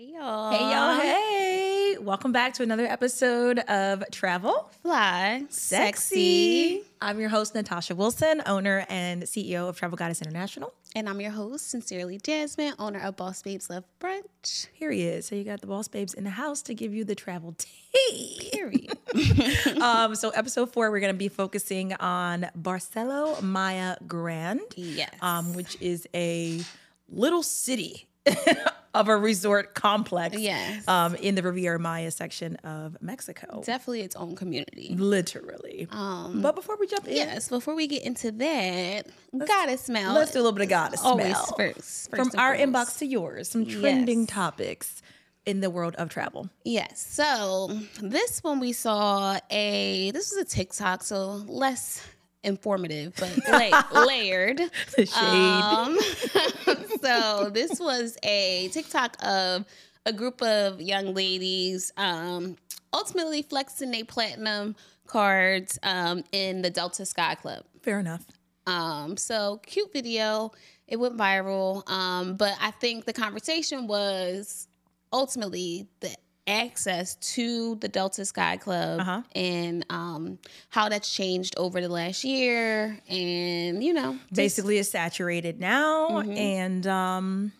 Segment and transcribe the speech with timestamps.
[0.00, 0.50] Hey y'all.
[0.50, 1.96] Hey y'all, hey.
[2.00, 5.44] Welcome back to another episode of Travel Fly.
[5.50, 6.80] Sexy.
[7.02, 10.72] I'm your host, Natasha Wilson, owner and CEO of Travel Goddess International.
[10.96, 14.68] And I'm your host, Sincerely Jasmine, owner of Boss Babes Love Brunch.
[14.78, 15.22] Period.
[15.22, 18.48] So you got the boss babes in the house to give you the travel tea.
[18.54, 18.96] Period.
[19.82, 24.60] Um, so episode four, we're gonna be focusing on Barcelo Maya Grand.
[24.76, 25.10] yes.
[25.20, 26.62] Um, which is a
[27.10, 28.06] little city
[28.94, 30.36] of a resort complex.
[30.38, 30.86] Yes.
[30.88, 33.62] Um, in the Riviera Maya section of Mexico.
[33.64, 34.94] Definitely its own community.
[34.98, 35.86] Literally.
[35.90, 39.06] Um, But before we jump in, yes, before we get into that,
[39.46, 40.12] goddess mail.
[40.12, 41.54] let's do a little bit of goddess Always smell.
[41.56, 42.10] first.
[42.10, 44.28] first From our inbox to yours, some trending Yes.
[44.30, 45.02] topics
[45.46, 46.50] in the world of travel.
[46.64, 47.00] Yes.
[47.10, 47.70] So
[48.02, 52.06] this one we saw a this was a TikTok, so less
[52.42, 53.38] informative, but
[53.92, 54.60] la- layered.
[54.96, 55.16] The shade.
[55.16, 55.98] Um,
[57.02, 59.64] so this was a TikTok of
[60.06, 62.56] a group of young ladies um,
[62.92, 67.64] ultimately flexing their platinum cards um, in the Delta Sky Club.
[67.82, 68.24] Fair enough.
[68.66, 70.52] Um, so cute video.
[70.86, 71.88] It went viral.
[71.90, 74.68] Um, but I think the conversation was
[75.12, 76.14] ultimately the
[76.50, 79.22] access to the Delta Sky Club Uh-huh.
[79.34, 80.38] and um,
[80.70, 82.98] how that's changed over the last year.
[83.08, 86.32] And, you know, just- Basically, it's saturated now, Mm-hmm.
[86.32, 87.52] and um,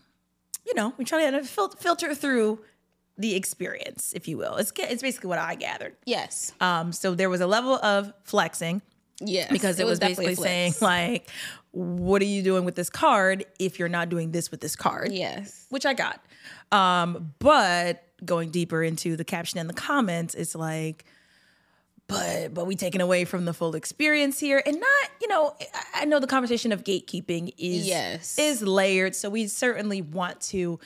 [0.67, 2.61] you know, we're trying to fil- filter through
[3.17, 4.57] the experience, if you will.
[4.57, 5.95] It's it's basically what I gathered.
[6.07, 6.53] yes.
[6.61, 8.83] Um, so there was a level of flexing
[9.23, 9.51] Yes.
[9.53, 11.29] because it, was, definitely basically saying like,
[11.73, 15.13] "What are you doing with this card if you're not doing this with this card?"
[15.13, 15.67] yes.
[15.69, 16.21] which I got.
[16.73, 21.05] Um, but going deeper into the caption and the comments, it's like,
[22.07, 26.03] but but we taken away from the full experience here, and not you know I-
[26.03, 28.39] I know the conversation of gatekeeping is Yes.
[28.39, 30.79] is layered, so we certainly want to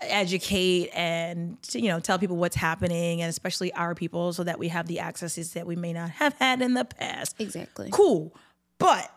[0.00, 4.68] educate and you know tell people what's happening and especially our people so that we
[4.68, 7.88] have the accesses that we may not have had in the past Exactly.
[7.90, 8.34] cool
[8.78, 9.10] but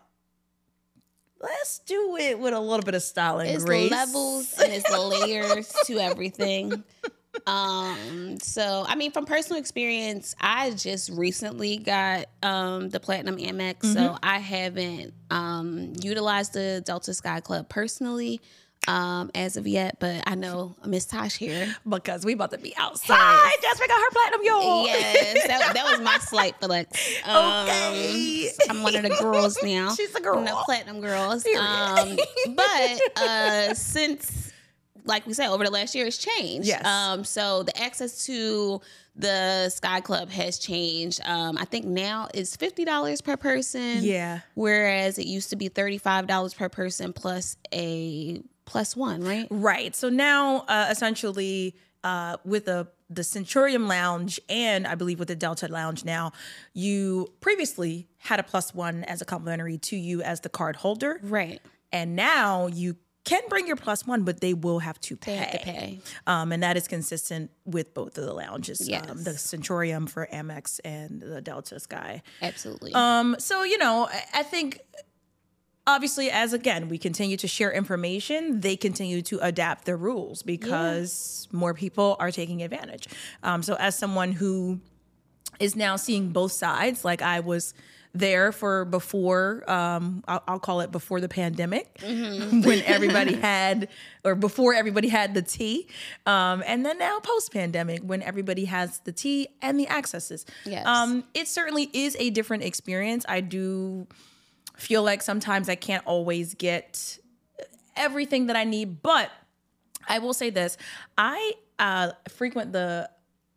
[1.41, 4.89] let's do it with a little bit of style and It's grace levels and it's
[4.89, 6.83] layers to everything.
[7.45, 13.77] Um, so I mean, from personal experience, I just recently got um the Platinum Amex,
[13.79, 13.93] Mm-hmm.
[13.93, 18.41] so I haven't um utilized the Delta Sky Club personally
[18.87, 21.75] um as of yet, but I know Miss Tosh here.
[21.87, 23.17] because we about to be outside.
[23.17, 23.61] Yes.
[23.61, 24.85] Jasmine got her platinum, y'all.
[24.85, 26.97] Yes, that, that was my slight flex.
[27.25, 28.49] Um, Okay.
[28.69, 29.93] I'm one of the girls now.
[29.95, 30.37] She's a girl.
[30.39, 31.45] I'm the platinum girls.
[31.57, 32.17] Um,
[32.55, 34.51] but uh, since,
[35.05, 36.67] like we said, over the last year, it's changed.
[36.67, 36.85] Yes.
[36.85, 38.81] Um, so the access to
[39.15, 41.21] the Sky Club has changed.
[41.25, 43.99] Um, I think now it's fifty dollars per person.
[44.03, 44.41] Yeah.
[44.53, 49.47] Whereas it used to be thirty five dollars per person plus a plus one, right?
[49.50, 49.95] Right.
[49.95, 55.35] So now, uh, essentially, uh, with the the Centurion Lounge and I believe with the
[55.35, 56.33] Delta Lounge now,
[56.73, 61.19] you previously had a plus one as a complimentary to you as the card holder,
[61.23, 61.61] Right.
[61.94, 65.31] and now you can bring your plus one, but they will have to pay.
[65.31, 65.99] They have to pay.
[66.28, 70.79] Um, and that is consistent with both of the lounges, um, the Centurion for Amex
[70.85, 72.22] and the Delta Sky.
[72.41, 72.94] Absolutely.
[72.94, 74.79] Um, so you know, I think
[75.87, 81.47] obviously as again we continue to share information, they continue to adapt their rules because
[81.51, 83.07] more people are taking advantage.
[83.41, 84.79] Um, so as someone who
[85.59, 87.73] is now seeing both sides, like I was
[88.13, 93.89] there for before um I'll, I'll call it before the pandemic when everybody had
[94.23, 95.87] or before everybody had the tea
[96.25, 100.83] um and then now post pandemic when everybody has the tea and the accesses Yes.
[100.87, 104.07] um it certainly is a different experience i do
[104.77, 107.19] feel like sometimes i can't always get
[107.95, 109.31] everything that i need but
[110.07, 110.77] i will say this
[111.17, 113.09] i uh frequent the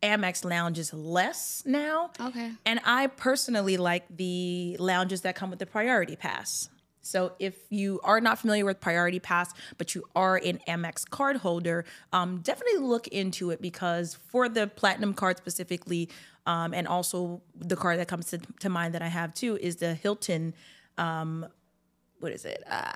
[0.03, 2.53] amex lounges less now okay.
[2.65, 6.71] and I personally like the lounges that come with the priority pass.
[7.03, 11.37] So if you are not familiar with priority pass, but you are an Amex card
[11.39, 16.09] holder, um, definitely look into it because for the platinum card specifically,
[16.47, 19.77] um, and also the card that comes to, to mind that I have too is
[19.77, 20.55] the Hilton.
[21.01, 21.47] Um,
[22.21, 22.63] what is it?
[22.69, 22.93] Uh,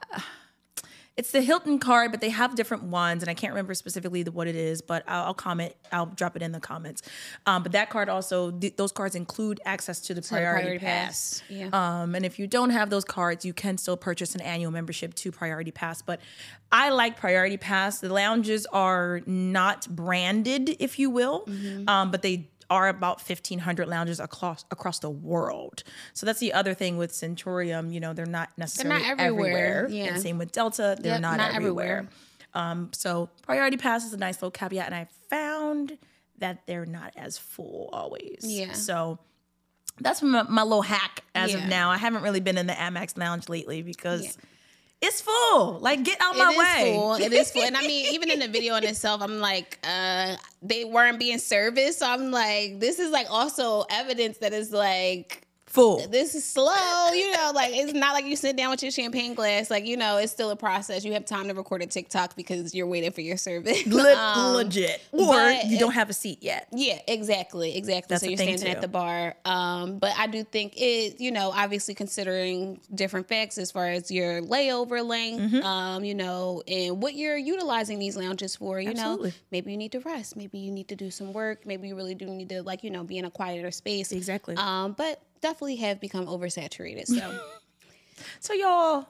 [1.17, 4.33] it's the Hilton card, but they have different ones, and I can't remember specifically the,
[4.33, 4.83] what it is.
[4.83, 5.73] But I'll, I'll comment.
[5.93, 7.03] I'll drop it in the comments.
[7.47, 11.41] Um, but that card also, th- those cards include access to the priority, priority pass.
[11.41, 11.69] pass, yeah.
[12.03, 15.15] Um, and if you don't have those cards, you can still purchase an annual membership
[15.15, 16.03] to Priority Pass.
[16.03, 16.19] But
[16.73, 18.01] I like Priority Pass.
[18.01, 21.89] The lounges are not branded, if you will, Mm-hmm.
[21.89, 25.83] um, but they are about 1500 lounges across across the world.
[26.13, 29.89] So that's the other thing with Centurion, you know, they're not necessarily they're everywhere, everywhere.
[29.91, 30.05] yeah.
[30.15, 31.85] And same with Delta, they're Yep, not, not everywhere.
[31.99, 32.09] everywhere.
[32.55, 35.99] Um, so priority pass is a nice little caveat, and I found
[36.39, 38.39] that they're not as full always.
[38.43, 38.73] Yeah.
[38.73, 39.19] So
[40.01, 41.59] that's my, my little hack as Yeah.
[41.65, 41.91] of now.
[41.91, 44.31] I haven't really been in the Amex lounge lately because Yeah.
[45.05, 45.79] It's full.
[45.81, 46.93] Like get out It my is way.
[46.95, 47.15] full.
[47.15, 47.63] It is full.
[47.63, 51.39] And I mean, even in the video in itself, I'm like, uh, they weren't being
[51.39, 51.99] serviced.
[52.01, 55.44] So I'm like, this is like also evidence that it's like
[55.75, 56.07] Full.
[56.09, 59.35] this is slow, you know, like it's not like you sit down with your champagne
[59.35, 59.71] glass.
[59.71, 61.05] Like, you know, it's still a process.
[61.05, 63.85] You have time to record a TikTok because you're waiting for your service.
[63.87, 65.03] Le- Um, legit.
[65.13, 66.69] Or you don't have a seat yet.
[66.73, 68.07] Yeah, exactly, exactly.
[68.15, 68.69] That's so you're standing too.
[68.69, 69.35] at the bar.
[69.45, 74.11] Um, but I do think it, you know, obviously considering different facts as far as
[74.11, 75.63] your layover length, Mm-hmm.
[75.67, 78.81] um, you know, and what you're utilizing these lounges for.
[78.81, 79.31] You Absolutely.
[79.31, 81.97] know, maybe you need to rest, maybe you need to do some work, maybe you
[81.97, 84.13] really do need to like, you know, be in a quieter space.
[84.13, 84.55] Exactly.
[84.57, 87.07] Um, but definitely have become oversaturated.
[87.07, 87.39] So
[88.41, 89.07] So y'all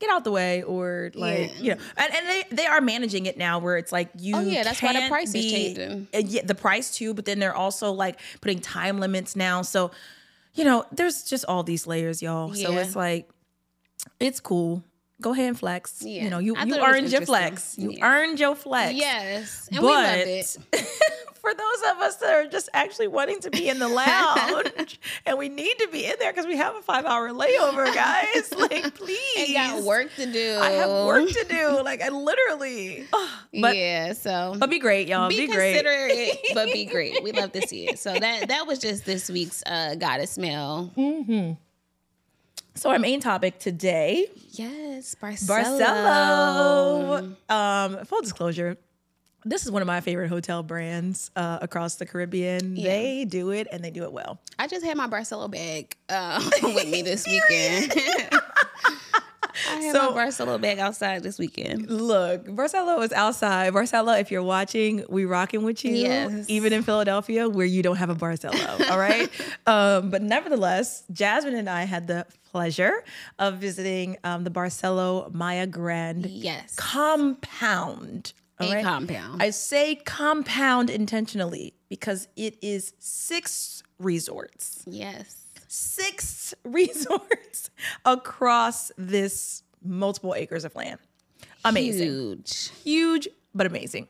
[0.00, 1.62] get out the way or like Yeah.
[1.62, 4.40] you know and, and they, they are managing it now where it's like you Oh,
[4.40, 6.06] yeah, that's why the price is changing.
[6.14, 9.90] uh, yeah, the price too but then they're also like putting time limits now so
[10.54, 13.28] you know there's just all these layers y'all so it's like
[14.20, 14.84] it's cool
[15.20, 16.22] go ahead and flex Yeah.
[16.24, 18.06] you know you, I you thought it was earned your flex you Yeah.
[18.06, 20.56] earned your flex yes, and but we loved it.
[21.48, 25.38] for those of us that are just actually wanting to be in the lounge and
[25.38, 28.52] we need to be in there because we have a five hour layover, guys.
[28.58, 29.18] Like, please.
[29.36, 30.58] I got work to do.
[30.60, 31.80] I have work to do.
[31.88, 33.06] Like, I literally.
[33.60, 35.28] But, yeah, so but be great, y'all.
[35.30, 37.22] be, Be, considerate, but be great.
[37.22, 37.98] We love to see it.
[37.98, 40.90] So that that was just this week's uh, goddess mail.
[42.74, 45.80] So, our main topic today Yes, Barcelo.
[47.48, 47.50] Barcelo.
[47.50, 48.76] Um, full disclosure.
[49.48, 52.76] This is one of my favorite hotel brands uh, across the Caribbean.
[52.76, 52.88] Yeah.
[52.88, 54.38] They do it and they do it well.
[54.58, 57.92] I just had my Barcelo bag uh, with me this weekend.
[59.70, 61.90] I had So- my Barcelo bag outside this weekend.
[61.90, 63.72] Look, Barcelo is outside.
[63.72, 65.92] Barcelo, if you're watching, we rocking with you.
[65.94, 66.44] Yes.
[66.48, 68.90] Even in Philadelphia, where you don't have a Barcelo.
[68.90, 69.28] all right.
[69.66, 73.04] Um, but nevertheless, Jasmine and I had the pleasure
[73.38, 78.32] of visiting um, the Barcelo Maya Grand Yes, compound.
[78.60, 78.84] All a right?
[78.84, 79.42] compound.
[79.42, 85.36] I say compound intentionally because it is six resorts yes,
[85.68, 87.70] six resorts
[88.04, 90.98] across this multiple acres of land.
[91.64, 92.06] Amazing.
[92.06, 92.70] huge.
[92.84, 94.06] Huge, but amazing.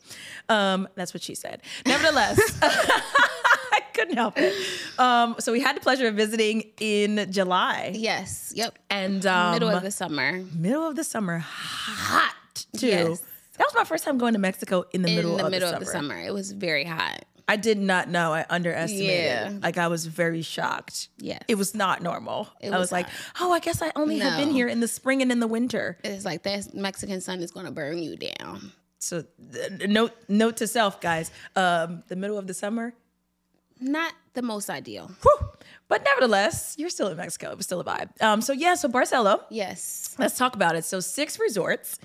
[0.49, 1.63] Um, that's what she said.
[1.87, 4.55] Nevertheless, I couldn't help it.
[4.99, 8.79] Um, so we had the pleasure of visiting in July Yes, yep.
[8.91, 10.43] and um, Middle of the summer.
[10.55, 12.35] middle of the summer, hot
[12.77, 12.87] too.
[12.87, 13.23] Yes.
[13.59, 15.71] That was my first time going to Mexico in the In middle, the of, middle
[15.71, 16.17] the of the summer.
[16.19, 17.25] it was very hot.
[17.51, 18.35] I did not know.
[18.35, 19.09] I underestimated.
[19.25, 19.53] Yeah.
[19.63, 21.09] Like I was very shocked.
[21.17, 21.39] Yeah.
[21.49, 22.49] It was not normal.
[22.61, 23.07] It I was was like,
[23.41, 25.97] oh, I guess I only have been here in the spring and in the winter.
[26.05, 28.73] It's like that Mexican sun is going to burn you down.
[28.99, 31.31] So th- note note to self, guys.
[31.57, 32.93] Um, the middle of the summer.
[33.81, 35.11] Not the most ideal.
[35.23, 35.49] Whew.
[35.87, 37.51] But nevertheless, you're still in Mexico.
[37.51, 38.11] It was still a vibe.
[38.21, 39.41] Um, so yeah, so Barcelo.
[39.51, 40.15] Yes.
[40.19, 40.85] Let's talk about it.
[40.85, 41.99] So six resorts.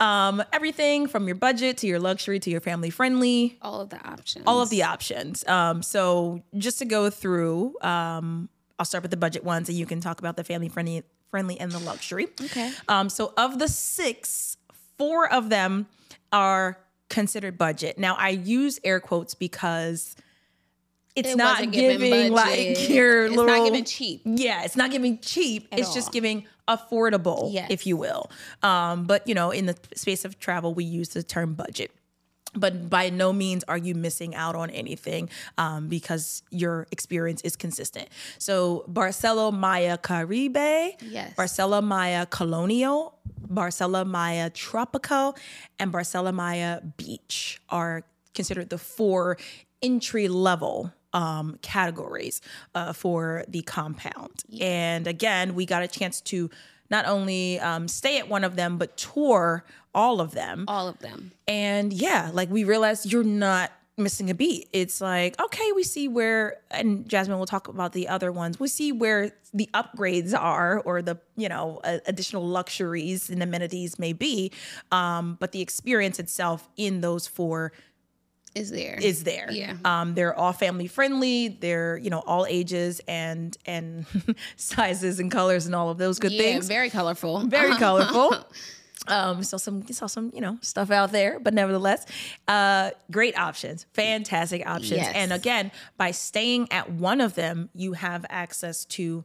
[0.00, 3.58] Um, everything from your budget to your luxury to your family friendly.
[3.62, 4.44] All of the options.
[4.46, 5.46] all of the options.
[5.46, 8.48] Um, so just to go through, um,
[8.78, 11.58] I'll start with the budget ones, and you can talk about the family friendly, friendly
[11.60, 12.26] and the luxury.
[12.40, 12.72] Okay.
[12.88, 14.56] Um, so of the six,
[14.98, 15.86] four of them
[16.32, 17.96] are considered budget.
[17.98, 20.16] Now I use air quotes because
[21.16, 23.46] it's It not giving giving like your It's little.
[23.46, 24.22] not giving cheap.
[24.24, 25.68] Yeah, it's not giving cheap.
[25.72, 27.68] At it's just giving affordable, Yes.
[27.70, 28.30] if you will.
[28.62, 31.90] Um, but you know, in the space of travel, we use the term budget.
[32.56, 35.28] But by no means are you missing out on anything
[35.58, 38.08] um, because your experience is consistent.
[38.38, 41.34] So Barcelo Maya Caribe, Yes.
[41.34, 43.18] Barcelo Maya Colonial,
[43.52, 45.36] Barcelo Maya Tropical,
[45.80, 48.04] and Barcelo Maya Beach are
[48.34, 49.36] considered the four
[49.82, 52.42] entry level um, categories
[52.74, 54.44] uh, for the compound.
[54.60, 56.50] And again, we got a chance to
[56.90, 60.64] not only um, stay at one of them, but tour all of them.
[60.68, 61.32] All of them.
[61.48, 64.68] And yeah, like we realized you're not missing a beat.
[64.72, 68.58] It's like, okay, we see where, and Jasmine will talk about the other ones.
[68.58, 73.98] We see where the upgrades are or the, you know, uh, additional luxuries and amenities
[73.98, 74.50] may be.
[74.90, 77.72] Um, but the experience itself in those four
[78.54, 78.96] Is there.
[79.00, 79.50] is there.
[79.50, 79.74] Yeah.
[79.84, 81.48] Um, they're all family friendly.
[81.48, 84.06] They're, you know, all ages and, and
[84.56, 87.40] sizes and colors and all of those good yeah, things very colorful.
[87.40, 88.46] very colorful.
[89.06, 92.06] Um, so some saw some you know stuff out there, but nevertheless,
[92.48, 95.00] uh, great options, fantastic options.
[95.00, 95.12] Yes.
[95.14, 99.24] And again, by staying at one of them, you have access to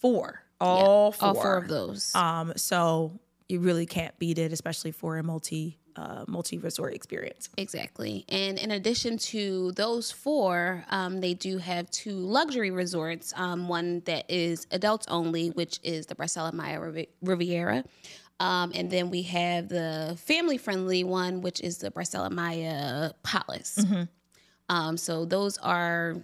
[0.00, 2.14] four, all four, All four of those.
[2.14, 7.48] Um, so you really can't beat it, especially for a multi uh, multi resort experience.
[7.56, 8.24] Exactly.
[8.28, 13.32] And in addition to those four, um, they do have two luxury resorts.
[13.36, 17.84] Um, one that is adults only, which is the Barcelo Maya Riviera.
[18.38, 23.82] Um, and then we have the family friendly one, which is the Barcelo Maya Palace.
[24.68, 26.16] Um, so those are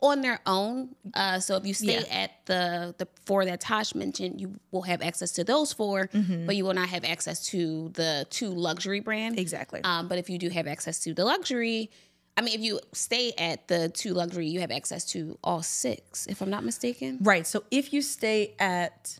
[0.00, 0.94] on their own.
[1.14, 2.22] Uh, so if you stay Yeah.
[2.22, 6.08] at the the four that Tosh mentioned, you will have access to those 4
[6.46, 9.38] but you will not have access to the two luxury brand.
[9.38, 9.80] Exactly.
[9.82, 11.90] Um, but if you do have access to the luxury,
[12.36, 16.26] I mean, if you stay at the two luxury, you have access to all six,
[16.28, 17.18] if I'm not mistaken.
[17.20, 17.44] Right.
[17.46, 19.18] So if you stay at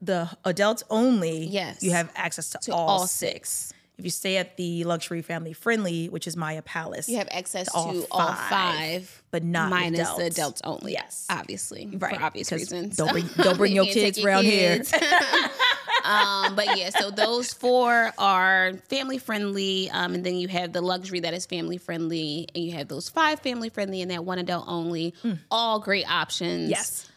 [0.00, 1.82] the adults only, Yes.
[1.82, 3.72] you have access to, To all, all six.
[3.98, 7.66] If you stay at the luxury family friendly, which is Maya Palace, You have access
[7.66, 10.18] to all all five, five, but not minus adults.
[10.18, 10.92] the adults only.
[10.92, 11.26] Yes.
[11.28, 12.96] obviously, Right, for obvious reasons.
[12.96, 14.82] don't bring- don't bring You your kids around here.
[16.04, 20.80] um, but yeah, so those four are family friendly, um, and then you have the
[20.80, 24.38] luxury that is family friendly, and you have those five family friendly, and that one
[24.38, 25.12] adult only.
[25.50, 26.70] All great options.
[26.70, 27.10] Yes,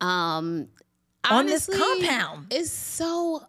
[0.00, 0.68] Um,
[1.28, 2.46] on this compound.
[2.52, 3.42] It's so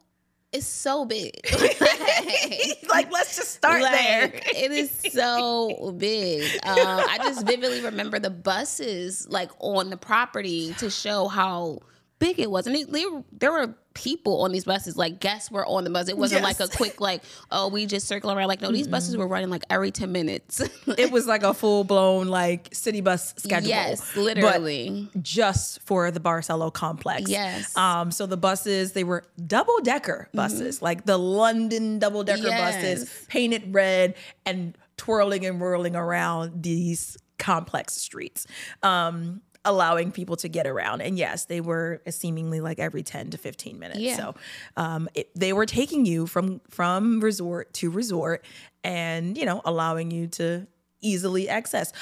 [0.51, 1.31] it's so big.
[2.89, 4.31] like let's just start Like, there.
[4.55, 6.43] it is so big.
[6.63, 11.79] Uh, I just vividly remember the buses like on the property to show how
[12.19, 14.95] big it was, and they, there were people on these buses.
[14.95, 16.07] Like guests were on the bus.
[16.07, 16.59] It wasn't Yes.
[16.59, 18.47] like a quick like oh we just circle around.
[18.47, 20.61] Like no, these buses were running like every ten minutes.
[20.97, 23.67] It was like a full blown like city bus schedule.
[23.69, 25.09] yes, literally.
[25.21, 27.29] just for the Barcelo complex.
[27.29, 27.75] Yes.
[27.77, 33.09] Um, so the buses, they were double decker buses, like the London double decker buses,
[33.27, 34.15] painted red
[34.45, 38.45] and twirling and whirling around these complex streets.
[38.83, 43.37] Um, allowing people to get around and yes they were seemingly like every 10 to
[43.37, 44.15] 15 minutes Yeah.
[44.17, 44.35] so
[44.75, 48.43] um, it, they were taking you from from resort to resort
[48.83, 50.65] and you know allowing you to
[51.01, 51.93] easily access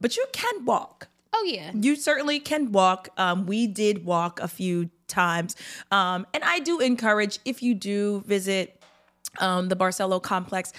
[0.00, 1.70] but you can walk Oh yeah.
[1.74, 3.08] you certainly can walk.
[3.16, 5.56] Um, we did walk a few times.
[5.90, 8.78] Um, and I do encourage if you do visit
[9.38, 10.74] um, the Barcelo complex,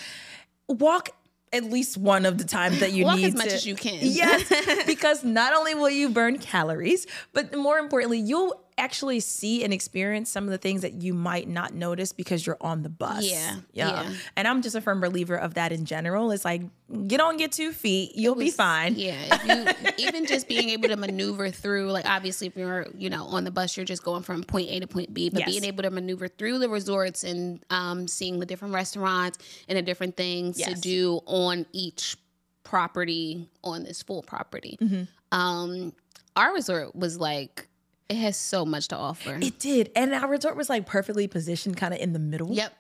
[0.70, 1.10] walk
[1.54, 3.76] at least one of the times that you Walk need as much to- as you
[3.76, 4.00] can.
[4.02, 4.52] Yes,
[4.88, 10.30] because not only will you burn calories, but more importantly, you'll actually see and experience
[10.30, 13.24] some of the things that you might not notice because you're on the bus.
[13.24, 14.14] Yeah, yeah.
[14.36, 16.32] And I'm just a firm believer of that in general.
[16.32, 16.62] It's like
[17.08, 18.96] get on your two feet, you'll be fine.
[18.96, 23.26] Yeah, you even just being able to maneuver through, like obviously if you're you know
[23.26, 25.50] on the bus, you're just going from point A to point B, but Yes.
[25.50, 29.38] being able to maneuver through the resorts and um, seeing the different restaurants
[29.68, 32.18] and the different things to do on each
[32.64, 34.78] property on this full property.
[34.82, 35.04] Mm-hmm.
[35.38, 35.94] Um,
[36.36, 37.68] our resort was like
[38.14, 39.38] it has so much to offer.
[39.42, 39.92] It did.
[39.96, 42.52] And our resort was like perfectly positioned kind of in the middle.
[42.54, 42.74] yep.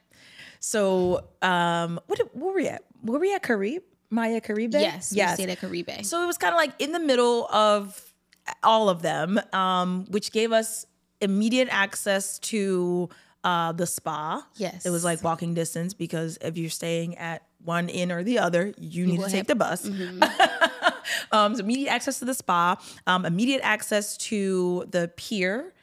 [0.59, 2.83] So um what where were we at?
[3.03, 3.83] Were we at Carib?
[4.09, 4.73] Maya Caribe?
[4.73, 5.11] Yes.
[5.11, 6.05] We stayed at Caribe.
[6.05, 8.13] So it was kind of like in the middle of
[8.61, 10.85] all of them, um, which gave us
[11.19, 13.09] immediate access to
[13.43, 14.45] uh, the spa.
[14.55, 14.85] Yes.
[14.85, 18.73] It was like walking distance because if you're staying at one inn or the other,
[18.77, 19.87] you, need to take have- the bus.
[19.87, 20.19] Mm-hmm.
[21.31, 25.74] um, so immediate access to the spa, um, immediate access to the pier,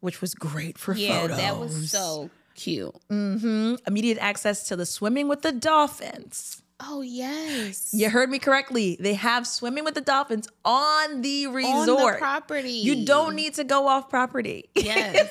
[0.00, 1.38] which was great for yeah, photos.
[1.38, 2.94] Yeah, that was so cute.
[3.10, 3.74] Mm-hmm.
[3.86, 6.62] immediate access to the swimming with the dolphins.
[6.80, 7.90] Oh yes.
[7.94, 8.96] You heard me correctly.
[9.00, 11.88] They have swimming with the dolphins on the resort.
[11.88, 12.70] On the property.
[12.70, 14.70] You don't need to go off property.
[14.76, 15.30] Yes.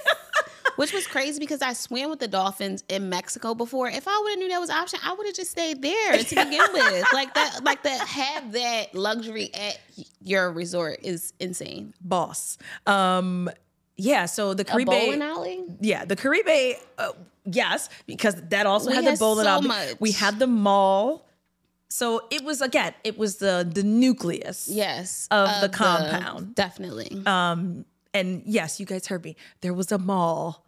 [0.76, 3.88] Which was crazy because I swam with the dolphins in Mexico before.
[3.88, 6.18] If I would have knew that was an option, I would have just stayed there
[6.18, 7.06] to begin with.
[7.14, 8.08] Like that, like that.
[8.08, 9.80] Have that luxury at
[10.22, 11.94] your resort is insane.
[12.02, 12.58] Boss.
[12.86, 13.50] Um,
[13.98, 14.26] yeah.
[14.26, 14.86] So the A Caribe.
[14.88, 15.64] bowling alley.
[15.80, 16.76] yeah, the Caribe.
[16.98, 17.12] Uh,
[17.46, 19.68] yes, because that also We had the bowling so alley.
[19.68, 19.96] much.
[20.00, 21.26] We had the mall.
[21.88, 24.68] So it was again, it was the the nucleus.
[24.68, 26.54] Yes, Of the compound.
[26.56, 27.22] definitely.
[27.26, 29.38] Um, and yes, you guys heard me.
[29.62, 30.65] There was a mall.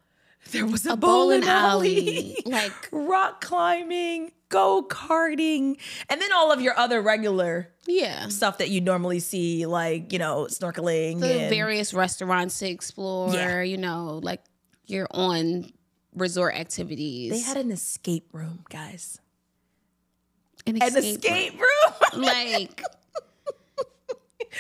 [0.52, 1.98] There was a, a bowling, bowling alley.
[1.98, 5.78] alley, like rock climbing, go karting,
[6.10, 10.20] and then all of your other regular yeah, stuff that you normally see, like you
[10.20, 11.20] know, snorkeling.
[11.20, 13.34] the and, various restaurants to explore.
[13.34, 13.62] Yeah.
[13.62, 14.44] You know, like
[14.86, 15.72] you're on
[16.16, 17.32] resort activities.
[17.32, 19.20] they had an escape room, guys.
[20.66, 21.94] an An escape room.
[22.24, 22.82] like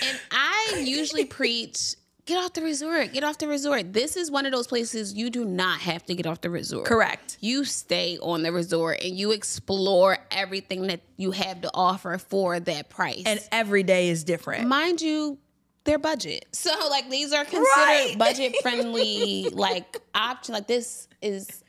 [0.02, 1.96] and i usually preach
[2.28, 5.30] get off the resort get off the resort this is one of those places you
[5.32, 7.38] do not have to get off the resort Correct.
[7.42, 12.60] you stay on the resort and you explore everything that you have to offer for
[12.60, 14.68] that price And every day is different.
[14.68, 15.40] mind you
[15.86, 18.16] their budget so like these are considered Right.
[18.18, 21.64] budget friendly like option like this is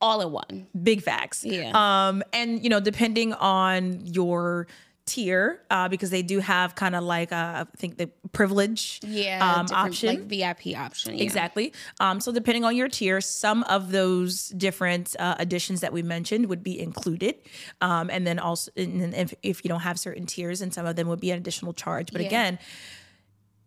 [0.00, 0.68] all in one.
[0.80, 1.44] Big facts.
[1.44, 1.72] Yeah.
[1.74, 4.68] Um, and you know, depending on your
[5.08, 9.40] tier, uh, because they do have kind of like uh, I think the privilege Yeah,
[9.60, 10.08] um, option.
[10.08, 11.16] like VIP option.
[11.16, 11.22] yeah.
[11.24, 11.72] Exactly.
[11.98, 16.46] Um, so depending on your tier, some of those different uh, additions that we mentioned
[16.50, 17.34] would be included,
[17.80, 20.86] um, and then also, and then if, if you don't have certain tiers, and some
[20.86, 22.12] of them would be an additional charge.
[22.12, 22.26] But Yeah.
[22.28, 22.58] again,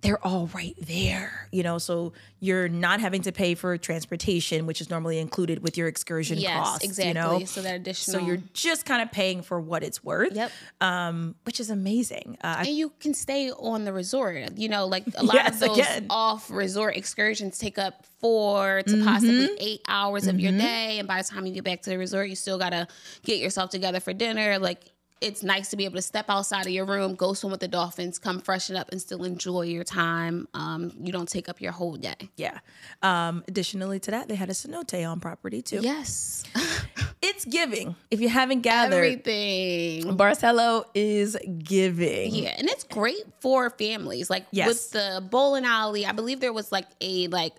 [0.01, 1.77] they're all right there, you know.
[1.77, 6.39] So you're not having to pay for transportation, which is normally included with your excursion
[6.39, 6.83] Yes, costs.
[6.83, 7.07] exactly.
[7.09, 8.19] You know, So that additional.
[8.19, 10.33] so you're just kind of paying for what it's worth.
[10.33, 10.51] Yep.
[10.81, 12.37] Um, which is amazing.
[12.43, 14.57] Uh, and you can stay on the resort.
[14.57, 16.07] You know, like a lot Yes, of those again.
[16.09, 19.05] off resort excursions take up four to Mm-hmm.
[19.07, 20.97] possibly eight hours of your day.
[20.99, 22.87] And by the time you get back to the resort, you still gotta
[23.23, 24.57] get yourself together for dinner.
[24.59, 24.79] Like
[25.21, 27.67] it's nice to be able to step outside of your room, go swim with the
[27.67, 30.47] dolphins, come freshen up, and still enjoy your time.
[30.53, 32.15] Um, you don't take up your whole day.
[32.37, 32.59] yeah.
[33.03, 35.79] Um, additionally to that, they had a cenote on property too.
[35.81, 36.43] Yes,
[37.23, 37.95] It's giving.
[38.09, 40.17] If you haven't gathered, everything.
[40.17, 42.33] Barcelo is giving.
[42.33, 44.27] Yeah, and it's great for families.
[44.29, 44.67] Like Yes.
[44.67, 47.53] with the bowling alley, I believe there was like a like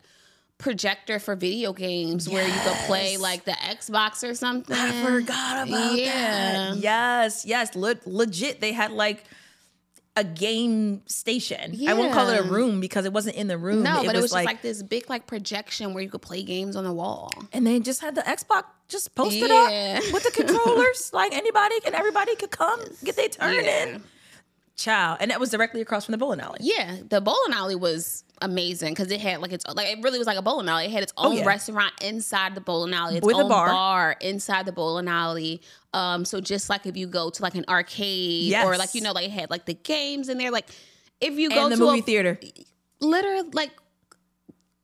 [0.62, 4.75] projector for video games where you could play like the Xbox or something.
[4.75, 6.71] I forgot about Yeah.
[6.71, 6.76] that.
[6.78, 8.61] Yes, yes, le- legit.
[8.61, 9.25] They had like
[10.16, 11.75] a game station.
[11.88, 13.83] I won't call it a room because it wasn't in the room.
[13.83, 16.42] No, but it was just like, like this big like projection where you could play
[16.42, 17.31] games on the wall.
[17.52, 20.00] and they just had the Xbox just posted Yeah.
[20.04, 21.11] up with the controllers.
[21.14, 23.85] like anybody and everybody could come get their turn Yeah.
[23.87, 24.02] in.
[24.82, 25.16] Ciao.
[25.20, 26.58] And that was directly across from the bowling alley.
[26.60, 30.26] Yeah, the bowling alley was amazing because it had like its like it really was
[30.26, 30.86] like a bowling alley.
[30.86, 31.44] It had its own Oh, yeah.
[31.46, 34.16] restaurant inside the bowling alley, its With a own bar.
[34.20, 35.62] inside the bowling alley.
[35.94, 39.12] Um, so just like if you go to like an arcade or like you know
[39.12, 40.50] like it had like the games in there.
[40.50, 40.68] Like
[41.20, 42.40] if you go And the to movie a, theater.
[43.00, 43.70] literally like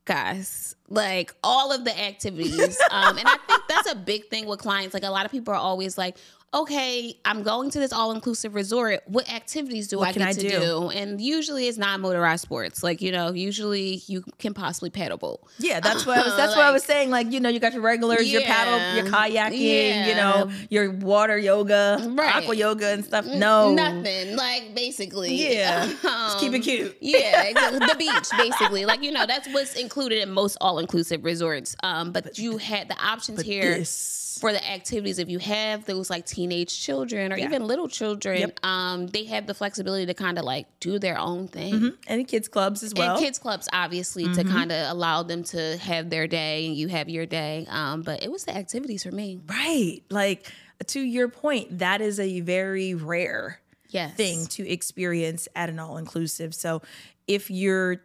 [0.05, 4.59] guys like all of the activities um and i think that's a big thing with
[4.59, 6.17] clients like a lot of people are always like
[6.55, 10.41] okay i'm going to this all-inclusive resort what activities do i can get I to
[10.41, 10.49] do?
[10.49, 10.89] do?
[10.91, 15.41] and usually it's not motorized sports like you know usually you can possibly paddle boat
[15.59, 17.11] Yeah, that's what I was, that's what I was saying.
[17.11, 19.51] Like you know, you got your regulars, your paddle, your Yeah.
[19.51, 22.35] kayaking, you know, your water yoga, Right.
[22.37, 23.27] aqua yoga, and stuff.
[23.27, 26.97] No, nothing like basically Yeah, just keep it Um, cute.
[27.01, 28.85] yeah, the beach, basically.
[28.87, 31.77] Like you know, that's what's included in most all-inclusive resorts.
[31.83, 34.28] Um, but, you had the options here This.
[34.41, 35.19] For the activities.
[35.19, 37.47] If you have those like teenage children or Yeah.
[37.47, 38.65] even little children, Yep.
[38.65, 41.93] um, they have the flexibility to kind of like do their own thing.
[42.07, 43.17] and kids clubs as well.
[43.17, 46.89] And kids clubs, obviously, to kind of allow them to have their day and you
[46.89, 47.67] have your day.
[47.69, 49.41] Um, but it was the activities for me.
[49.47, 50.03] Right.
[50.11, 50.51] Like
[50.89, 54.15] to your point, that is a very rare Yes.
[54.17, 56.55] thing to experience at an all inclusive.
[56.55, 56.83] So
[57.27, 58.03] if you're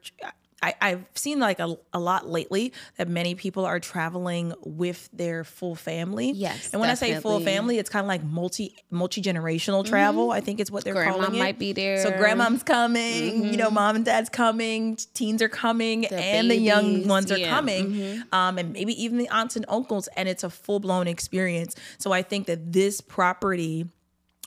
[0.64, 5.44] I, I've seen like a, a lot lately that many people are traveling with their
[5.44, 6.32] full family.
[6.32, 7.34] Yes, and when I say full.
[7.34, 7.46] Mm-hmm.
[7.46, 10.32] family, it's kind of like multi multi generational travel.
[10.32, 11.40] I think it's what they're Grandma calling it.
[11.40, 11.98] might be there.
[12.02, 13.74] So grandmom's coming, you know, Mm-hmm.
[13.76, 17.92] mom and dad's coming, teens are coming, and the young babies, ones are yeah, coming,
[17.92, 18.34] mm-hmm.
[18.34, 21.76] um, and maybe even the aunts and uncles, and it's a full blown experience.
[21.98, 23.88] So I think that this property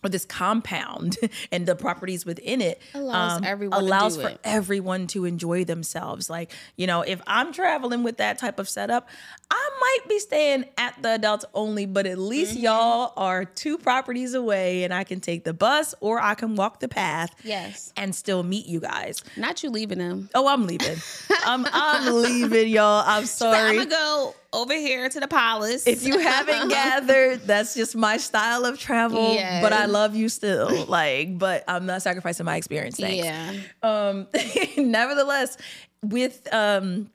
[0.05, 1.17] or this compound
[1.53, 4.41] and the properties within it um, Allows everyone to allows for it.
[4.45, 6.29] everyone to enjoy themselves.
[6.31, 9.09] Like you know, if I'm traveling with that type of setup,
[9.51, 12.65] I might be staying at the adults only, but at least Mm-hmm.
[12.65, 16.81] y'all are two properties away, and I can take the bus or I can walk
[16.81, 17.35] the path.
[17.43, 17.93] Yes.
[17.97, 19.23] and still meet you guys.
[19.37, 20.29] Not you leaving them.
[20.35, 20.97] Oh, I'm leaving.
[21.45, 23.03] I'm I'm leaving, y'all.
[23.07, 23.57] I'm sorry.
[23.71, 25.87] I'm gonna go over here to the palace.
[25.87, 29.35] if you haven't gathered, that's just my style of travel.
[29.35, 29.63] Yes.
[29.63, 30.87] But I love you still.
[30.87, 32.97] Like, but I'm not sacrificing my experience.
[32.97, 33.25] Thanks.
[33.25, 34.27] yeah, Um,
[34.77, 35.57] nevertheless,
[36.03, 37.11] with um,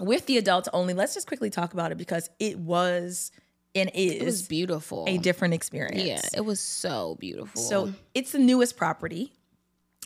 [0.00, 3.30] with the adults only, let's just quickly talk about it because it was
[3.74, 5.04] and it was is beautiful.
[5.06, 6.02] a different experience.
[6.04, 7.60] yeah, it was so beautiful.
[7.60, 9.32] So it's the newest property.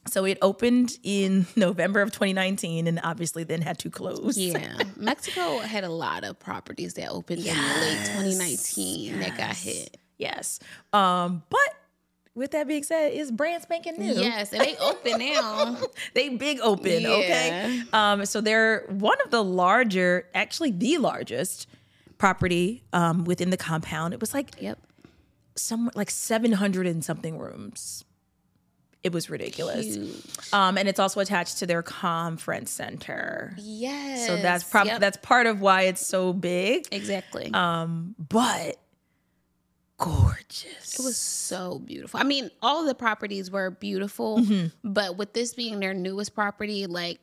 [0.06, 4.36] So it opened in November of 2019 and obviously then had to close.
[4.38, 9.96] yeah, Mexico had a lot of properties that opened in late 2019 that got hit.
[10.18, 10.58] Yes.
[10.92, 11.58] Um, but
[12.34, 14.12] with that being said, it's brand spanking new.
[14.12, 15.76] Yes, and they open now.
[16.14, 17.82] They big open, okay?
[17.92, 21.66] Um, so they're one of the larger, actually the largest
[22.18, 24.12] property um within the compound.
[24.14, 24.78] It was like Yep.
[25.56, 28.04] somewhat like 700 and something rooms.
[29.02, 29.96] It was ridiculous.
[30.52, 33.54] Um, and it's also attached to their conference center.
[33.58, 34.26] Yes.
[34.26, 35.00] So that's probably Yep.
[35.00, 36.86] that's part of why it's so big.
[36.92, 37.50] exactly.
[37.54, 38.76] Um, but
[39.98, 40.98] gorgeous.
[40.98, 42.20] It was so beautiful.
[42.20, 44.66] I mean, all the properties were beautiful, Mm-hmm.
[44.92, 47.20] but with this being their newest property, like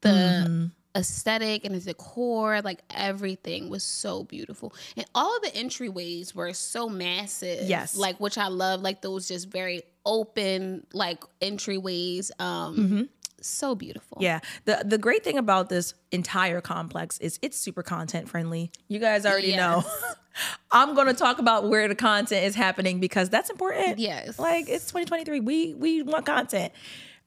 [0.00, 0.66] the Mm-hmm.
[0.94, 4.74] Aesthetic and the decor, like everything was so beautiful.
[4.96, 7.68] And all of the entryways were so massive.
[7.68, 7.96] Yes.
[7.96, 12.30] Like which I love, like those just very open like entryways.
[12.40, 13.08] Um
[13.42, 14.18] so beautiful.
[14.20, 14.40] Yeah.
[14.64, 18.70] The the great thing about this entire complex is it's super content friendly.
[18.88, 19.84] You guys already know.
[20.70, 23.98] I'm going to talk about where the content is happening because that's important.
[23.98, 24.38] Yes.
[24.38, 25.40] Like it's 2023.
[25.40, 26.72] We we want content.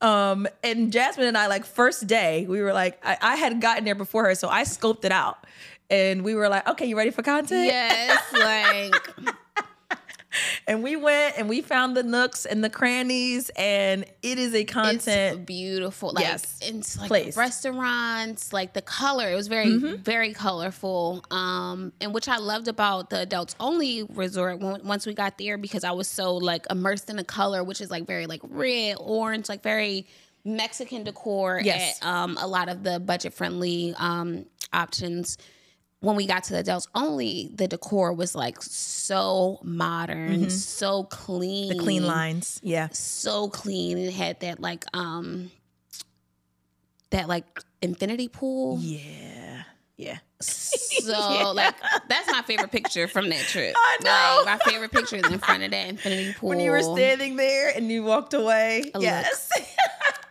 [0.04, 3.84] Um and Jasmine and I like first day, we were like I, I had gotten
[3.84, 5.38] there before her, so I scoped it out.
[5.90, 7.66] And we were like, okay, you ready for content?
[7.66, 9.34] Yes, like
[10.66, 14.60] And we went and we found the nooks and the crannies, and it is a
[14.62, 15.46] it's content.
[15.46, 16.12] beautiful.
[16.14, 16.58] Like Yes.
[16.62, 17.36] it's like Placed.
[17.36, 19.30] restaurants, like the color.
[19.30, 20.02] It was very, Mm-hmm.
[20.02, 21.24] very colorful.
[21.30, 25.58] Um, and which I loved about the adults only resort when, once we got there
[25.58, 28.96] because I was so like immersed in the color, which is like very like red,
[28.98, 30.06] orange, like very
[30.44, 31.98] Mexican decor Yes.
[32.02, 35.38] at um a lot of the budget friendly um options.
[36.04, 41.70] When we got to the adults only, the decor was like so modern, so clean.
[41.70, 41.78] Mm-hmm.
[41.78, 42.60] the clean lines.
[42.62, 42.88] Yeah.
[42.92, 43.98] so clean.
[43.98, 45.50] It had that like um
[47.10, 47.44] that like
[47.82, 48.78] infinity pool.
[48.80, 49.62] Yeah.
[49.96, 50.18] Yeah.
[50.40, 51.74] So like
[52.08, 53.74] that's my favorite picture from that trip.
[53.76, 54.42] I know.
[54.44, 56.48] Like, my favorite picture is in front of that infinity pool.
[56.50, 58.90] When you were standing there and you walked away.
[58.94, 59.02] look.
[59.02, 59.48] yes.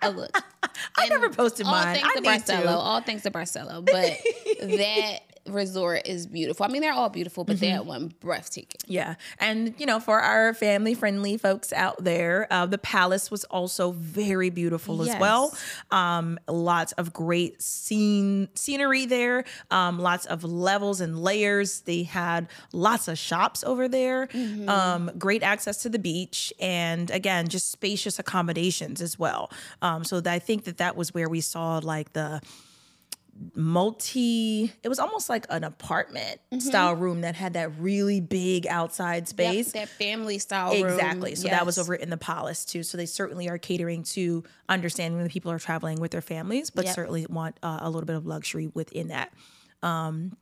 [0.03, 0.37] Oh look.
[0.97, 1.95] I And never posted all mine.
[1.95, 2.75] thanks I to Barcelo.
[2.75, 3.83] All thanks to Barcelo.
[3.85, 4.19] But
[4.77, 6.65] that resort is beautiful.
[6.65, 7.65] I mean, they're all beautiful, but Mm-hmm.
[7.65, 8.79] that one breathtaking.
[8.87, 9.15] Yeah.
[9.39, 13.91] And, you know, for our family friendly folks out there, uh, the palace was also
[13.91, 15.55] very beautiful as well.
[15.91, 21.81] Um, lots of great scene scenery there, um, lots of levels and layers.
[21.81, 24.29] They had lots of shops over there,
[24.67, 29.51] um, great access to the beach, and again, just spacious accommodations as well.
[29.81, 32.41] Um, so that I think that that was where we saw like the
[33.55, 39.23] multi it was almost like an apartment style room that had that really big outside
[39.23, 40.83] That, space that family style room.
[40.85, 44.43] exactly so that was over in the palace too so they certainly are catering to
[44.69, 46.95] understanding when people are traveling with their families but Yep.
[46.95, 49.31] certainly want uh, a little bit of luxury within that
[49.81, 50.35] um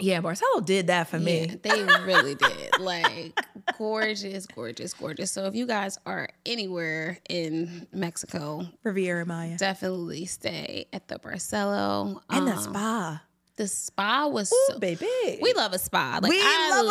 [0.00, 2.78] yeah Barcelo did that for me Yeah, they really did.
[2.80, 3.38] Like
[3.78, 5.30] gorgeous, gorgeous, gorgeous.
[5.30, 12.20] So if you guys are anywhere in Mexico, riviera maya definitely stay at the Barcelo.
[12.30, 13.22] and Um, spa
[13.56, 15.06] The spa was Ooh, so baby
[15.40, 16.18] we love a spa.
[16.22, 16.88] Like We I love a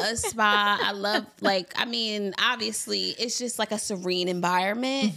[0.00, 0.78] love a spa.
[0.82, 5.12] I love like I mean, obviously it's just like a serene environment.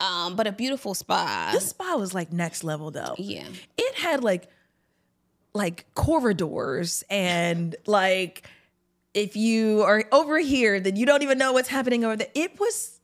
[0.00, 1.50] Um, but a beautiful spa.
[1.52, 3.44] this spa was like next level though yeah.
[3.78, 4.48] it had like
[5.56, 8.48] like corridors and like
[9.14, 12.28] if you are over here then you don't even know what's happening over there.
[12.34, 13.00] It was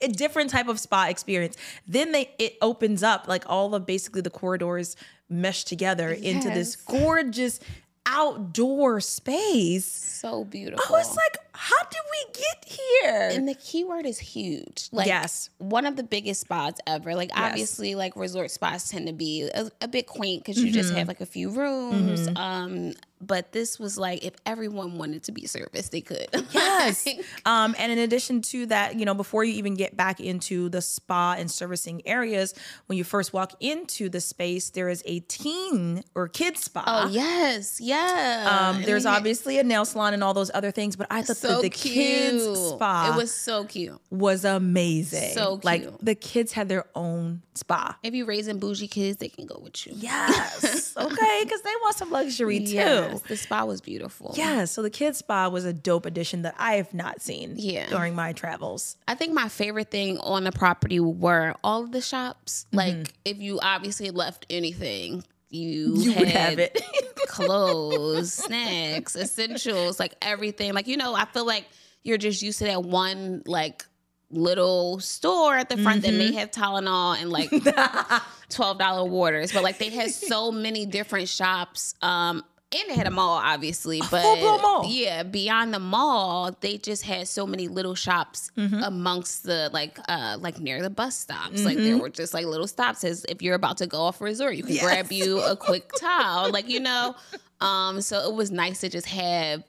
[0.00, 1.56] a different type of spa experience.
[1.86, 4.96] Then they it opens up like all of basically the corridors
[5.28, 7.58] mesh together into this gorgeous
[8.06, 10.84] outdoor space So beautiful.
[10.88, 14.88] i was like how did we get here and the keyword is huge.
[14.92, 15.48] Like Yes.
[15.58, 17.14] one of the biggest spots ever.
[17.14, 20.88] Like obviously, like resort spots tend to be a, a bit quaint because you just
[20.90, 20.98] Mm-hmm.
[20.98, 22.28] have like a few rooms.
[22.36, 26.26] Um, but this was like if everyone wanted to be serviced, they could.
[26.52, 27.06] Yes.
[27.44, 30.80] Um, and in addition to that, you know, before you even get back into the
[30.82, 32.54] spa and servicing areas,
[32.86, 36.82] when you first walk into the space, there is a teen or kid spa.
[36.86, 38.70] oh yes, yeah.
[38.74, 41.22] Um, there's they had- obviously a nail salon and all those other things, but I
[41.22, 41.94] thought so that the cute.
[41.94, 43.98] kids spa It was so cute.
[44.10, 45.32] was amazing.
[45.32, 45.64] So cute.
[45.64, 47.96] Like the kids had their own spa.
[48.02, 49.92] If you're raising bougie kids, they can go with you.
[49.96, 50.94] Yes.
[50.96, 52.76] okay, because they want some luxury too.
[53.12, 54.34] Yes, the spa was beautiful.
[54.36, 57.88] Yeah, so the kids spa was a dope addition that I have not seen Yeah.
[57.88, 58.96] during my travels.
[59.08, 62.66] I think my favorite thing on the property were all of the shops.
[62.68, 62.76] Mm-hmm.
[62.78, 66.80] Like if you obviously left anything, you, You had would have it.
[67.28, 70.72] clothes, snacks, essentials, like everything.
[70.74, 71.66] Like you know, I feel like
[72.02, 73.84] you're just used to that one like
[74.30, 76.18] little store at the front that Mm-hmm.
[76.18, 77.50] may have Tylenol and like
[78.48, 81.94] twelve dollar waters, but like they had so many different shops.
[82.02, 82.42] Um,
[82.74, 84.84] and they had a mall, obviously, but mall.
[84.88, 88.82] yeah, beyond the mall, they just had so many little shops Mm-hmm.
[88.82, 91.64] amongst the like, uh, like near the bus stops.
[91.64, 91.84] Like Mm-hmm.
[91.84, 93.04] there were just like little stops.
[93.04, 94.84] As if you're about to go off a resort, you can Yes.
[94.84, 97.14] grab you a quick towel, like you know.
[97.60, 99.62] Um, so it was nice to just have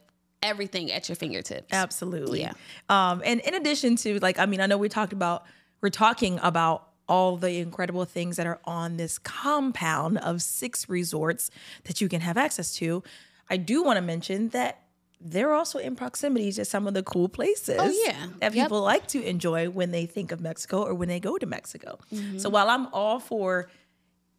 [0.43, 1.67] everything at your fingertips.
[1.71, 2.41] Absolutely.
[2.41, 2.53] Yeah.
[2.89, 5.45] Um, and in addition to like, I mean, I know we talked about
[5.81, 11.49] we're talking about all the incredible things that are on this compound of six resorts
[11.85, 13.03] that you can have access to.
[13.49, 14.81] I do want to mention that
[15.19, 18.27] they're also in proximity to some of the cool places Oh, yeah.
[18.39, 18.65] that Yep.
[18.67, 21.97] people like to enjoy when they think of Mexico or when they go to Mexico.
[22.13, 22.37] Mm-hmm.
[22.39, 23.69] So while I'm all for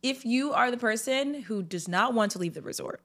[0.02, 3.00] if you are the person who does not want to leave the resort,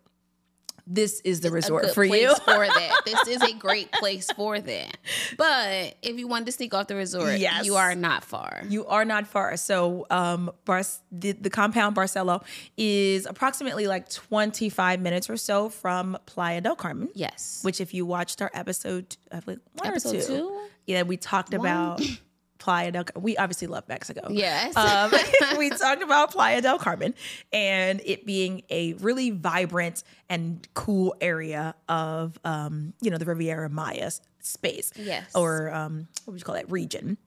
[0.86, 2.34] this is the resort for you.
[2.36, 3.02] for that.
[3.06, 4.98] This is a great place for that.
[5.38, 7.66] But if you want to sneak off the resort, Yes.
[7.66, 8.64] you are not far.
[8.68, 9.56] You are not far.
[9.58, 12.44] So, um, Bar- the, the compound Barcelo
[12.78, 17.10] is approximately like 25 minutes or so from Playa del Carmen.
[17.14, 17.60] Yes.
[17.64, 20.62] Which, if you watched our episode, like one Episode or two, two?
[20.86, 22.02] yeah, we talked about
[22.64, 23.04] Playa del.
[23.18, 24.28] We obviously love Mexico.
[24.30, 24.74] Yes.
[24.78, 25.12] Um,
[25.58, 27.14] we talked about Playa del Carmen
[27.52, 33.70] and it being a really vibrant and cool area of, um, you know, the Riviera
[33.70, 34.94] Maya space.
[34.96, 35.30] Yes.
[35.36, 37.18] Or um, what would you call that region?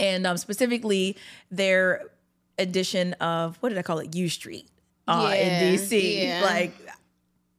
[0.00, 1.16] And um, specifically
[1.52, 2.02] their
[2.58, 4.12] edition of what did I call it?
[4.16, 4.68] U Street
[5.06, 6.18] uh, Yeah, in DC.
[6.20, 6.40] yeah.
[6.42, 6.74] Like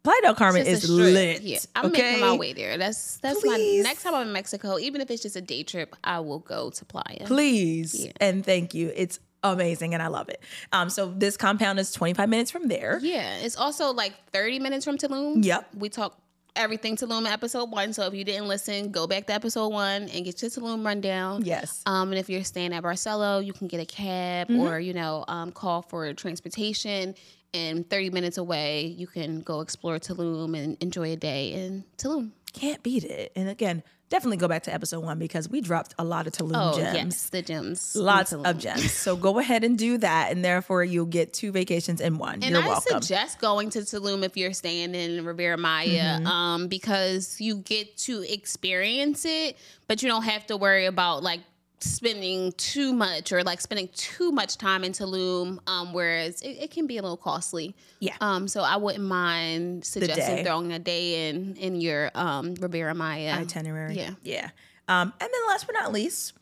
[0.05, 1.41] Playa del Carmen is lit.
[1.41, 2.01] Yeah, I'm okay?
[2.13, 2.77] making my way there.
[2.77, 3.83] That's that's Please.
[3.83, 4.79] my next time I'm in Mexico.
[4.79, 7.25] Even if it's just a day trip, I will go to Playa.
[7.25, 8.91] Please and thank you.
[8.95, 10.41] It's amazing and I love it.
[10.71, 12.99] Um, so this compound is 25 minutes from there.
[13.01, 15.43] Yeah, it's also like 30 minutes from Tulum.
[15.43, 15.67] Yep.
[15.77, 16.19] We talked
[16.55, 17.91] everything Tulum episode one.
[17.93, 21.43] So if you didn't listen, go back to episode one and get your Tulum rundown.
[21.43, 21.83] Yes.
[21.85, 24.61] Um, and if you're staying at Barcelo, you can get a cab Mm-hmm.
[24.61, 27.13] or you know um, call for transportation.
[27.55, 32.31] And 30 minutes away, you can go explore Tulum and enjoy a day in Tulum.
[32.53, 33.31] Can't beat it.
[33.35, 36.51] And again, definitely go back to episode one because we dropped a lot of Tulum
[36.55, 36.93] Oh gems.
[36.95, 37.95] yes, the gems.
[37.95, 38.91] Lots of gems.
[38.93, 40.31] So go ahead and do that.
[40.31, 42.35] And therefore you'll get two vacations in one.
[42.35, 43.01] And You're I welcome.
[43.01, 46.27] suggest going to Tulum if you're staying in Riviera Maya, Mm-hmm.
[46.27, 51.41] um, because you get to experience it, but you don't have to worry about like
[51.79, 55.59] spending too much or like spending too much time in Tulum.
[55.67, 57.75] Um, whereas it, it can be a little costly.
[57.99, 58.15] Yeah.
[58.21, 63.33] Um, so I wouldn't mind suggesting throwing a day in in your um Riviera Maya
[63.39, 63.95] itinerary.
[63.95, 64.11] Yeah.
[64.23, 64.49] Yeah.
[64.87, 66.33] Um, and then last but not least,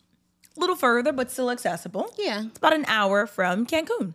[0.56, 2.14] a little further, but still accessible.
[2.18, 2.44] Yeah.
[2.46, 4.14] It's about an hour from Cancun.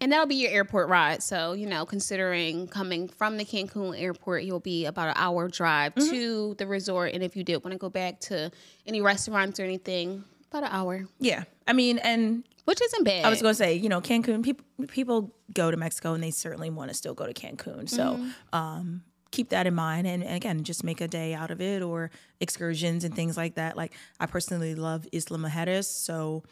[0.00, 1.22] And that'll be your airport ride.
[1.22, 5.94] So, you know, considering coming from the Cancun airport, you'll be about an hour drive
[5.94, 6.10] Mm-hmm.
[6.10, 7.12] to the resort.
[7.14, 8.50] And if you did want to go back to
[8.86, 11.44] any restaurants or anything, about an hour, Yeah.
[11.66, 13.24] I mean, and which isn't bad.
[13.24, 16.30] I was going to say, you know, Cancun, people people go to Mexico and they
[16.30, 17.88] certainly want to still go to Cancun.
[17.88, 18.30] So Mm-hmm.
[18.58, 20.06] um, keep that in mind.
[20.06, 23.56] And, and again, just make a day out of it or excursions and things like
[23.56, 23.76] that.
[23.76, 25.84] Like, I personally love Isla Mujeres.
[25.86, 26.44] So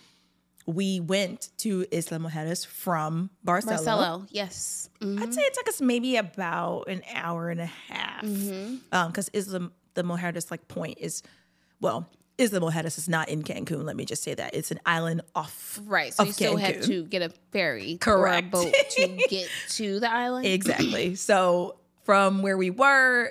[0.66, 3.80] we went to Isla Mujeres from Barcelona.
[3.82, 4.88] Barcelo, yes.
[5.00, 5.20] Mhm.
[5.22, 8.22] I'd say it took us maybe about an hour and a half.
[8.24, 9.06] Mm-hmm.
[9.08, 11.22] Because Isla, the Mujeres like point is,
[11.80, 12.08] well,
[12.42, 13.85] Isla Mujeres is not in Cancun.
[13.85, 14.55] Let me just say that.
[14.55, 16.12] It's an island off Right.
[16.12, 18.55] So of you still have to get a ferry Correct.
[18.55, 20.46] or a boat to get to the island.
[20.46, 21.14] Exactly.
[21.14, 23.31] so from where we were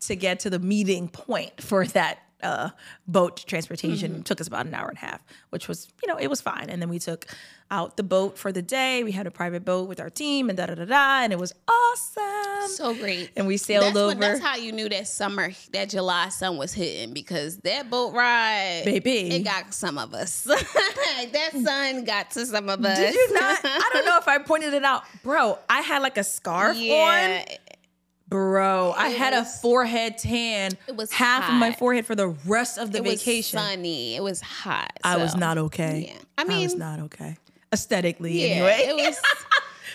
[0.00, 2.70] to get to the meeting point for that uh,
[3.08, 4.22] boat transportation Mm-hmm.
[4.22, 5.20] took us about an hour and a half,
[5.50, 6.66] which was, you know, it was fine.
[6.68, 7.26] And then we took
[7.70, 9.02] out the boat for the day.
[9.02, 11.38] We had a private boat with our team and da da da da, and it
[11.38, 12.68] was awesome.
[12.68, 13.30] so great.
[13.36, 14.06] and we sailed That's, over.
[14.08, 18.12] what, that's how you knew that summer, that July sun was hitting because that boat
[18.14, 19.30] ride, Baby.
[19.34, 20.42] it got some of us.
[20.44, 22.98] that sun got to some of us.
[22.98, 23.58] Did you not?
[23.64, 25.58] I don't know if I pointed it out, bro.
[25.68, 27.56] I had like a scarf Yeah, on,
[28.36, 28.92] bro.
[28.96, 30.72] I It had a forehead tan.
[30.86, 33.58] It was half of my forehead for the rest of the it vacation.
[33.58, 34.16] It was sunny.
[34.16, 34.92] It was hot.
[35.02, 36.10] I was not okay.
[36.12, 36.18] Yeah.
[36.38, 37.36] I mean, I was not okay
[37.72, 38.40] aesthetically.
[38.40, 39.20] Yeah, anyway, it was.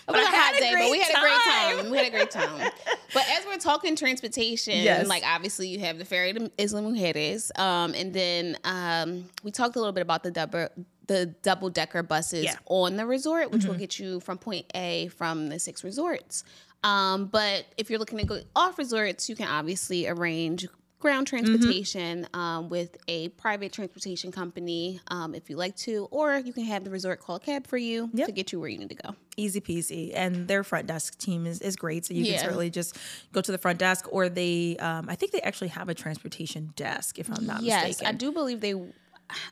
[0.10, 1.92] It was a hot day, but we had a great time.
[1.92, 2.72] We had a great time.
[3.14, 5.08] But as we're talking transportation, Yes.
[5.08, 9.76] like obviously you have the ferry to Isla Mujeres, um, and then um, we talked
[9.76, 10.68] a little bit about the double
[11.08, 12.54] the double decker buses Yeah.
[12.54, 12.74] Mm-hmm.
[12.74, 16.44] on the resort, which will get you from point A from the six resorts.
[16.84, 20.68] Um, but if you're looking to go off resorts, you can obviously arrange
[21.00, 21.36] ground Mm-hmm.
[21.36, 26.64] transportation um, with a private transportation company um, if you like to, or you can
[26.66, 28.28] have the resort call a cab for you Yep.
[28.28, 29.16] to get you where you need to go.
[29.36, 30.12] easy peasy.
[30.14, 32.06] And their front desk team is, is great.
[32.06, 32.34] So you Yeah.
[32.34, 32.98] can certainly just
[33.32, 36.72] go to the front desk, or they, um, I think they actually have a transportation
[36.76, 38.08] desk, if I'm not yes, mistaken.
[38.08, 38.76] I do believe they.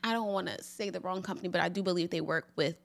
[0.04, 2.76] I don't want to say the wrong company, but I do believe they work with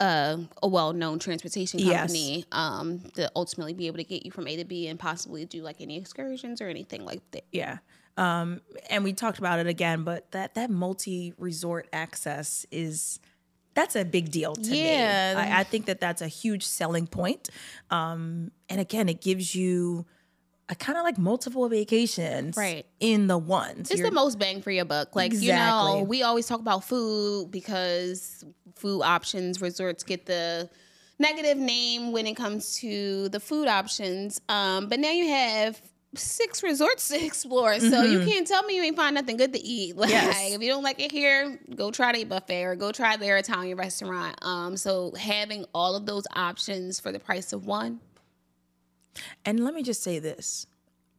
[0.00, 2.00] uh, a well-known transportation Yes.
[2.00, 5.44] company um, to ultimately be able to get you from A to B and possibly
[5.44, 7.44] do like any excursions or anything like that.
[7.52, 7.78] Yeah.
[8.16, 13.20] Um, and we talked about it again, but that that multi resort access is
[13.74, 15.34] that's a big deal to Yeah.
[15.34, 15.40] me.
[15.40, 17.48] I, I think that that's a huge selling point.
[17.90, 20.04] Um, and again, it gives you
[20.70, 22.84] a kind of like multiple vacations Right.
[23.00, 23.90] in the ones.
[23.90, 25.16] It's You're- the most bang for your buck.
[25.16, 28.44] Like you know, we always talk about food because
[28.76, 30.68] food options resorts get the
[31.18, 34.40] negative name when it comes to the food options.
[34.48, 35.80] Um, but now you have
[36.14, 37.78] six resorts to explore.
[37.80, 39.96] So you can't tell me you ain't find nothing good to eat.
[39.96, 40.52] Like Yes.
[40.52, 43.76] if you don't like it here, go try the buffet or go try their Italian
[43.76, 44.36] restaurant.
[44.42, 48.00] Um, so having all of those options for the price of one.
[49.44, 50.66] And let me just say this.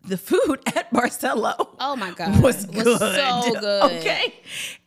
[0.05, 2.85] The food at Barcelo Oh my god, was It good.
[2.85, 3.83] was so good.
[3.99, 4.33] Okay.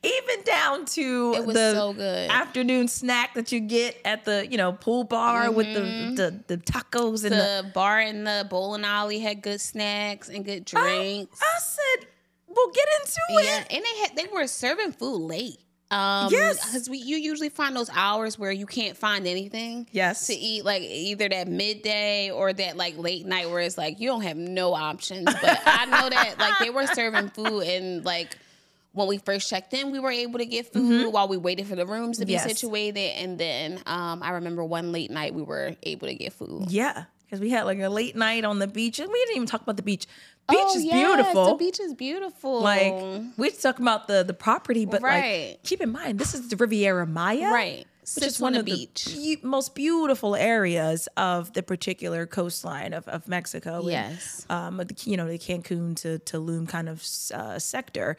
[0.02, 2.30] Even down to It was the so good.
[2.30, 5.80] afternoon snack that you get at the, you know, pool bar with the,
[6.16, 7.66] the the tacos and the, Mm-hmm.
[7.66, 11.38] The bar and the bowling alley had good snacks and good drinks.
[11.42, 12.08] I said,
[12.48, 13.66] we'll get into Yeah, it.
[13.70, 15.58] and they had they were serving food late.
[15.92, 16.64] Um, Yes.
[16.64, 19.86] because we you usually find those hours where you can't find anything.
[19.92, 20.26] Yes.
[20.28, 24.08] to eat like either that midday or that like late night where it's like you
[24.08, 25.24] don't have no options.
[25.42, 28.36] But I know that like they were serving food and like
[28.94, 31.76] when we first checked in, we were able to get food while we waited for
[31.76, 32.48] the rooms to be Mm-hmm.
[32.48, 32.58] Yes.
[32.60, 33.12] situated.
[33.22, 36.70] And then um, I remember one late night we were able to get food.
[36.70, 37.04] Yeah.
[37.32, 38.98] Because we had like a late night on the beach.
[38.98, 40.06] And we didn't even talk about the beach.
[40.50, 41.46] Beach Oh, is yes, beautiful.
[41.46, 42.60] The beach is beautiful.
[42.60, 42.92] Like
[43.38, 45.52] we're talking about the the property, but Right.
[45.52, 47.86] like keep in mind this is the Riviera Maya, Right.
[48.02, 49.40] Which Sits is one on of the the beach.
[49.42, 53.76] beau- most beautiful areas of the particular coastline of, of Mexico.
[53.78, 54.44] and, Yes.
[54.50, 58.18] um, the, you know the Cancun to Tulum kind of uh, sector,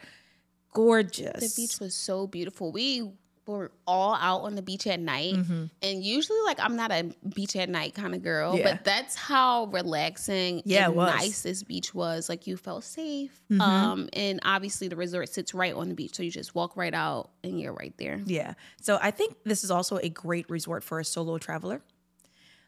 [0.72, 1.54] gorgeous.
[1.54, 2.72] The beach was so beautiful.
[2.72, 3.12] We
[3.46, 5.34] were all out on the beach at night.
[5.82, 8.72] And usually, like, I'm not a beach at night kind of girl, Yeah.
[8.72, 10.96] but that's how relaxing Yeah, and.
[10.96, 11.18] Mm-hmm.
[11.18, 12.28] nice this beach was.
[12.28, 13.38] Like, you felt safe.
[13.60, 16.16] Um, and obviously, the resort sits right on the beach.
[16.16, 18.20] So you just walk right out and you're right there.
[18.24, 18.54] Yeah.
[18.80, 21.82] So I think this is also a great resort for a solo traveler.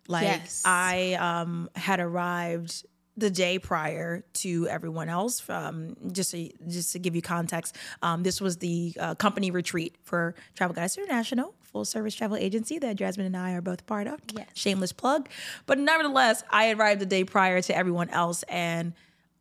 [0.08, 0.62] Like Yes.
[0.64, 2.84] I um, had arrived
[3.16, 5.48] the day prior to everyone else.
[5.48, 9.96] Um, just to, just to give you context, um, this was the uh, company retreat
[10.02, 14.06] for Travel Goddess International, full service travel agency that Jasmine and I are both part
[14.06, 14.20] of.
[14.36, 14.48] Yes.
[14.54, 15.28] Shameless plug.
[15.66, 18.92] But nevertheless, I arrived the day prior to everyone else and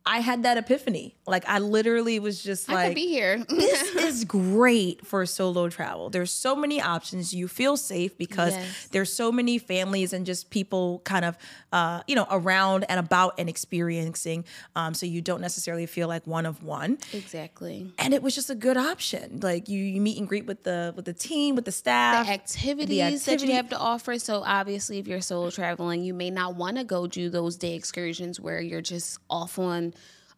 [0.08, 1.16] I had that epiphany.
[1.26, 3.44] Like I literally was just like, I could be here.
[3.50, 6.12] this is great for solo travel.
[6.12, 7.34] There's so many options.
[7.34, 8.88] You feel safe because Yes.
[8.92, 11.38] there's so many families and just people kind of,
[11.74, 14.46] uh, you know, around and about and experiencing.
[14.76, 17.00] Um, so you don't necessarily feel like one of one.
[17.12, 17.92] exactly.
[17.98, 19.40] And it was just a good option.
[19.42, 22.28] Like you, you meet and greet with the with the team, with the staff.
[22.28, 24.20] the activities that activity- you have to offer.
[24.20, 27.74] So obviously, if you're solo traveling, you may not want to go do those day
[27.74, 29.94] excursions where you're just off on.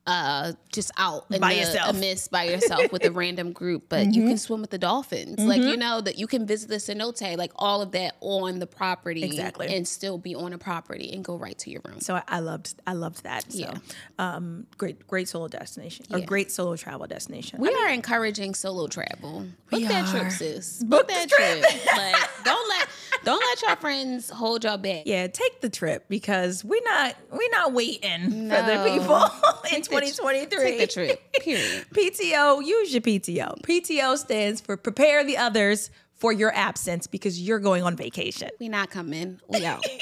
[0.08, 1.96] Uh, just out in By the yourself.
[1.98, 2.32] Mm-hmm.
[2.32, 5.38] by yourself with a random group, but you can swim with the dolphins.
[5.40, 8.68] Like you know that you can visit the cenote, like all of that on the
[8.68, 9.68] property, Exactly.
[9.76, 12.00] and still be on a property and go right to your room.
[12.00, 13.52] so I, I loved I loved that.
[13.52, 13.78] So Yeah.
[14.18, 16.06] um, great great solo destination.
[16.12, 16.26] A Yeah.
[16.26, 17.60] great solo travel destination.
[17.60, 19.46] We are encouraging solo travel.
[19.70, 20.20] Book that are.
[20.22, 20.84] trip, sis.
[20.84, 21.64] Book Book that trip.
[21.64, 21.86] trip.
[21.98, 22.16] like
[22.46, 22.88] don't let
[23.26, 25.04] don't let your friends hold y'all back.
[25.06, 29.26] yeah, take the trip because we're not we're not waiting for the people
[29.76, 30.60] in Take the- 2023.
[30.60, 31.34] Take the trip.
[31.42, 31.86] Period.
[31.94, 33.62] PTO, use your PTO.
[33.62, 38.50] PTO stands for prepare the others for your absence because you're going on vacation.
[38.60, 39.40] We not coming.
[39.48, 39.84] We out.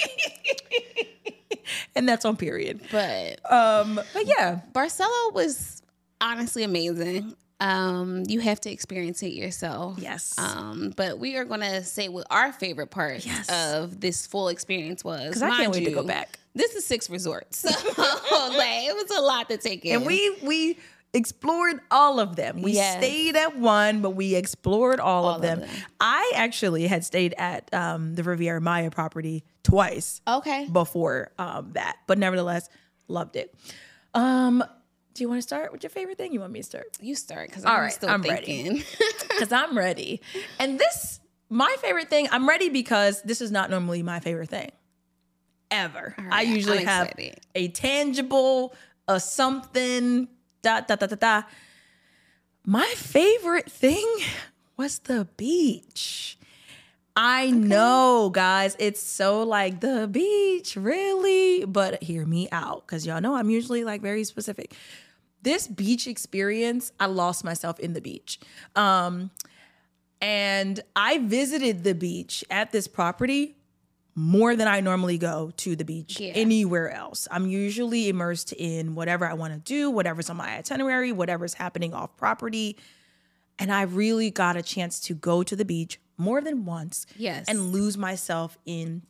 [1.95, 2.81] And that's on period.
[2.91, 5.81] But Um, but yeah, Barcelo was
[6.21, 7.35] honestly amazing.
[7.65, 9.97] Um, you have to experience it yourself.
[9.99, 10.37] Yes.
[10.37, 13.49] Um, but we are gonna say what our favorite part Yes.
[13.49, 15.27] of this full experience was.
[15.29, 16.39] because I can't wait to go back.
[16.53, 17.65] This is six resorts.
[18.35, 19.95] So like it was a lot to take in.
[19.97, 20.77] And we we
[21.13, 22.61] explored all of them.
[22.61, 22.97] We Yes.
[22.97, 25.59] stayed at one, but we explored all, of, of them.
[25.61, 25.69] them.
[26.01, 30.67] I actually had stayed at um, the Riviera Maya property twice Okay.
[30.71, 32.67] before um, that, but nevertheless,
[33.07, 33.55] loved it.
[34.13, 34.63] Um,
[35.15, 36.33] do you want to start with your favorite thing?
[36.33, 36.85] You want me to start?
[37.01, 38.45] You start because I'm right, still I'm ready.
[38.45, 38.83] thinking.
[39.29, 40.21] because I'm ready.
[40.59, 44.71] And this, my favorite thing, I'm ready because this is not normally my favorite thing
[45.71, 46.15] ever.
[46.29, 47.39] I usually I'm have excited.
[47.55, 48.75] a tangible,
[49.07, 50.27] a something,
[50.61, 51.43] da da da da da.
[52.65, 54.05] My favorite thing
[54.75, 56.34] was the beach.
[57.17, 61.63] I know, guys, it's so like the beach, really?
[61.65, 64.73] But hear me out because y'all know I'm usually like very specific.
[65.41, 68.39] This beach experience, I lost myself in the beach.
[68.75, 69.29] Um,
[70.21, 73.55] and I visited the beach at this property
[74.15, 76.31] more than I normally go to the beach Yeah.
[76.33, 77.27] anywhere else.
[77.31, 81.93] I'm usually immersed in whatever I want to do, whatever's on my itinerary, whatever's happening
[81.93, 82.77] off property.
[83.59, 87.45] And I really got a chance to go to the beach more than once Yes.
[87.47, 89.03] and lose myself in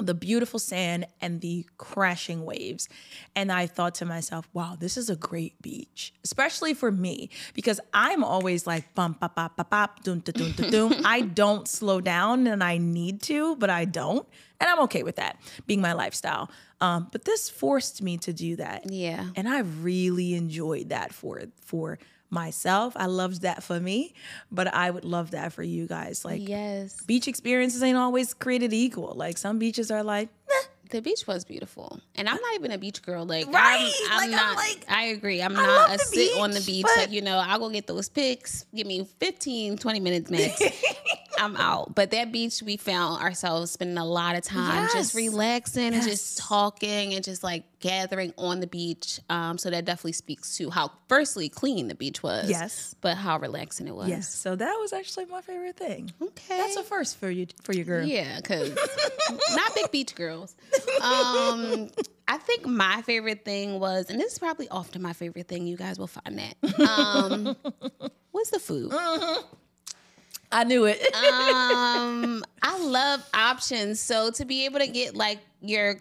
[0.00, 2.88] the beautiful sand and the crashing waves.
[3.36, 7.78] And I thought to myself, wow, this is a great beach, especially for me, because
[7.92, 10.94] I'm always like bum bop bop bop bop doom da doom da doom.
[11.04, 14.26] I don't slow down and I need to, but I don't.
[14.60, 15.38] And I'm okay with that
[15.68, 16.50] being my lifestyle.
[16.80, 18.90] Um, but this forced me to do that.
[18.90, 19.26] Yeah.
[19.36, 22.00] And I really enjoyed that for for
[22.34, 22.92] myself.
[22.96, 24.12] I loved that for me,
[24.52, 26.24] but I would love that for you guys.
[26.24, 27.00] Like Yes.
[27.02, 29.14] beach experiences ain't always created equal.
[29.16, 30.54] Like some beaches are like, "Nah,
[30.90, 31.98] The beach was beautiful.
[32.14, 33.24] And I'm not even a beach girl.
[33.24, 33.92] Like, Right.
[34.10, 35.40] I'm, I'm Like, I'm like, I agree.
[35.42, 36.82] I'm I not a sit on the beach, beach.
[36.84, 38.66] but- Like, you know, I'll go get those pics.
[38.74, 40.60] Give me 15, 20 minutes max.
[41.38, 41.94] I'm out.
[41.94, 45.14] But that beach, we found ourselves spending a lot of time just Yes.
[45.14, 49.20] relaxing and just talking and just like gathering on the beach.
[49.28, 52.48] Um, so that definitely speaks to how, firstly, clean the beach was.
[52.48, 52.94] Yes.
[53.00, 54.08] But how relaxing it was.
[54.08, 54.32] yes.
[54.34, 56.10] So that was actually my favorite thing.
[56.22, 56.58] Okay.
[56.58, 58.04] That's a first for you, for your girl.
[58.06, 58.70] Yeah, because
[59.54, 60.54] not big beach girls.
[61.02, 61.90] Um,
[62.26, 65.66] I think my favorite thing was, and this is probably often my favorite thing.
[65.66, 66.88] You guys will find that.
[66.88, 67.56] Um,
[68.30, 68.92] what's the food?
[70.54, 71.00] I knew it.
[71.24, 74.00] Um, I love options.
[74.00, 75.96] So to be able to get like your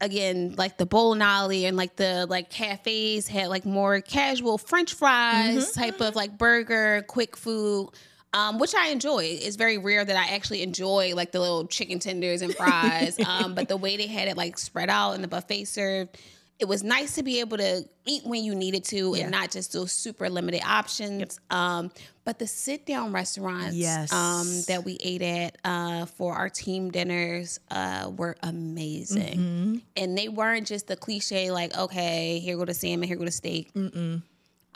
[0.00, 4.94] again like the bowl nolly and like the like cafes had like more casual french
[4.94, 7.90] fries type of like burger quick food
[8.34, 9.38] um, which I enjoy.
[9.40, 13.16] It's very rare that I actually enjoy like the little chicken tenders and fries.
[13.26, 16.18] um, but the way they had it like spread out and the buffet served,
[16.60, 19.22] it was nice to be able to eat when you needed to Yeah.
[19.24, 21.38] and not just those super limited options.
[21.50, 21.90] Um,
[22.24, 24.12] but the sit down restaurants Yes.
[24.12, 29.38] um, that we ate at uh, for our team dinners uh, were amazing.
[29.38, 29.76] Mm-hmm.
[29.96, 33.30] And they weren't just the cliche, like, okay, here go the salmon, here go the
[33.32, 33.70] steak.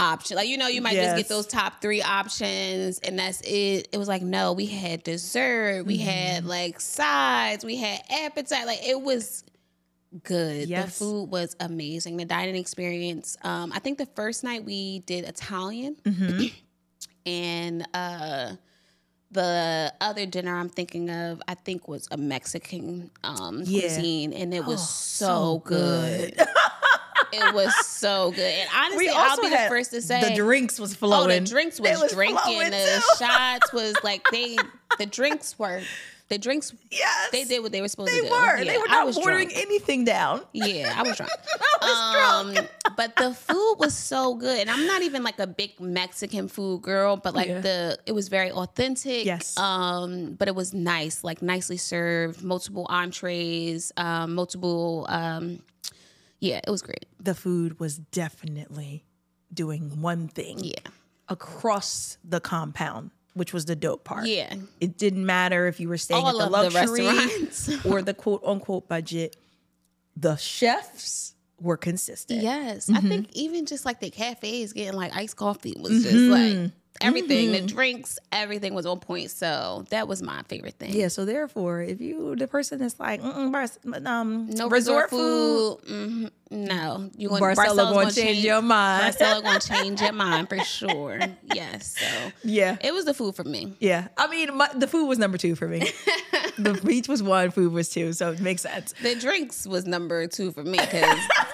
[0.00, 3.88] Option like you know you might just get those top three options and that's it.
[3.90, 6.48] It was like no, we had dessert, we had Mm-hmm.
[6.48, 8.64] like sides, we had appetite.
[8.66, 9.42] Like it was
[10.24, 10.68] good.
[10.68, 12.16] The food was amazing.
[12.16, 13.36] The dining experience.
[13.42, 16.46] Um, I think the first night we did Italian, Mm-hmm.
[17.26, 18.52] and uh,
[19.30, 23.80] the other dinner I'm thinking of, I think was a Mexican um, Yeah.
[23.80, 26.36] cuisine, and it was Oh, so, so good.
[26.36, 26.46] good.
[27.32, 28.40] it was so good.
[28.40, 31.92] And honestly, I'll be the first to say the drinks was Oh, the drinks They
[31.92, 32.70] was, drinking.
[32.70, 34.56] The shots was like they.
[34.98, 35.82] The drinks were.
[36.28, 36.74] The drinks.
[36.90, 37.30] Yes.
[37.32, 38.28] They did what they were supposed They to do.
[38.28, 38.56] They were.
[38.58, 39.64] Yeah, they were not watering drunk.
[39.66, 40.42] anything down.
[40.52, 41.32] Yeah, I was drunk.
[41.80, 42.68] I was drunk.
[42.68, 42.68] Um,
[42.98, 46.82] but the food was so good, and I'm not even like a big Mexican food
[46.82, 47.60] girl, but like Yeah.
[47.60, 49.24] the it was very authentic.
[49.24, 49.56] Yes.
[49.56, 55.06] Um, but it was nice, like nicely served, multiple entrees, um, multiple.
[55.08, 55.62] Um,
[56.40, 57.06] yeah, it was great.
[57.18, 59.04] The food was definitely
[59.52, 60.74] doing one thing Yeah,
[61.28, 64.26] across the compound, which was the dope part.
[64.26, 64.52] yeah.
[64.80, 67.84] It didn't matter if you were staying All at the the luxury restaurants.
[67.86, 69.36] or the quote unquote budget.
[70.16, 72.42] The chefs were consistent.
[72.42, 73.08] Yes, I Mm-hmm.
[73.08, 77.50] think even just like the cafes getting like iced coffee was just like everything.
[77.50, 77.66] Mm-hmm.
[77.66, 79.30] The drinks, everything was on point.
[79.30, 80.92] So that was my favorite thing.
[80.94, 83.50] Yeah, so therefore, if you the person that's like, um,
[84.50, 85.88] No resort, resort, food, food.
[85.88, 89.14] mhm, no, you going Barcelo gonna change your mind.
[89.14, 91.20] Barcelo gonna change your mind for sure.
[91.54, 91.94] Yes.
[91.98, 93.74] So yeah, it was the food for me.
[93.80, 94.08] yeah.
[94.16, 95.80] I mean, my, the food was number two for me.
[96.58, 98.94] the beach was one, food was two, so it makes sense.
[99.02, 101.18] The drinks was number two for me because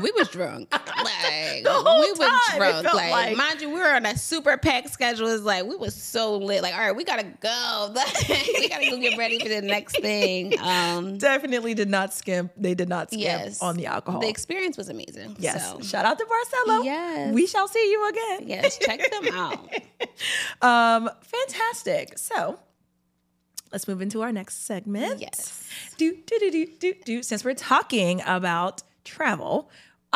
[0.00, 0.72] we was drunk.
[1.06, 2.18] Like we was
[2.56, 2.84] drunk.
[2.94, 5.28] Like, like- mind you, we were on a super packed schedule.
[5.28, 6.62] It's like we was so lit.
[6.62, 7.92] Like, all right, we gotta go.
[8.28, 10.54] we gotta go get ready for the next thing.
[10.60, 12.52] Um Definitely did not skimp.
[12.56, 13.62] They did not skimp yes.
[13.62, 14.20] on the alcohol.
[14.20, 15.36] The experience was amazing.
[15.38, 15.70] yes.
[15.70, 16.84] So, Shout out to Barcelo.
[16.84, 17.34] Yes.
[17.34, 18.48] We shall see you again.
[18.48, 19.68] yes, check them out.
[20.62, 22.18] Um, fantastic.
[22.18, 22.58] So
[23.72, 25.20] let's move into our next segment.
[25.20, 25.68] Yes.
[25.98, 27.22] Do do do do do do.
[27.22, 29.70] Since we're talking about travel,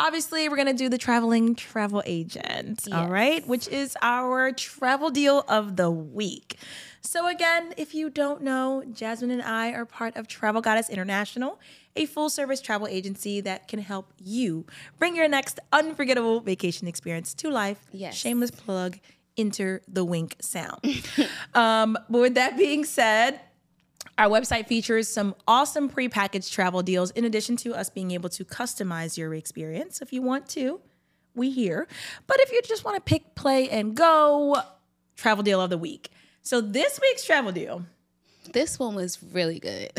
[0.05, 2.87] obviously we're gonna do the traveling travel agent.
[2.91, 3.09] All Yes.
[3.09, 6.57] right, which is our travel deal of the week.
[7.01, 11.59] So again, if you don't know, Jasmine and I are part of Travel Goddess International,
[11.95, 14.65] a full-service travel agency that can help you
[14.99, 17.85] bring your next unforgettable vacation experience to life.
[17.91, 18.15] Yes.
[18.15, 18.99] Shameless plug.
[19.37, 20.79] Enter the wink sound.
[21.53, 23.39] um, but with that being said,
[24.17, 28.45] our website features some awesome pre-packaged travel deals in addition to us being able to
[28.45, 30.79] customize your experience if you want to.
[31.33, 31.87] We here.
[32.27, 34.57] But if you just want to pick, play, and go,
[35.15, 36.09] travel deal of the week.
[36.41, 37.85] So this week's travel deal,
[38.51, 39.91] This one was really good.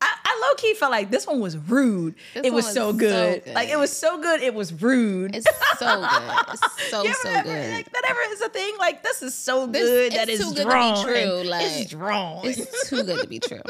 [0.00, 2.14] I, I low key felt like this one was rude.
[2.34, 3.44] This it was, one so, was so good.
[3.44, 3.54] good.
[3.54, 4.42] Like it was so good.
[4.42, 5.34] It was rude.
[5.36, 5.46] It's
[5.78, 6.36] so good.
[6.52, 7.72] It's so so ever- good.
[7.74, 8.74] Like, that ever is a thing.
[8.78, 11.94] Like this is so This- good that it's too good to be true, like, it's
[11.94, 12.40] wrong.
[12.44, 13.62] It's too good to be true.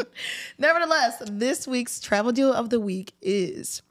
[0.59, 3.83] Nevertheless, this week's travel deal of the week is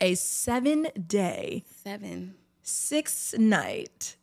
[0.00, 2.34] a seven day, Seven.
[2.62, 4.16] six night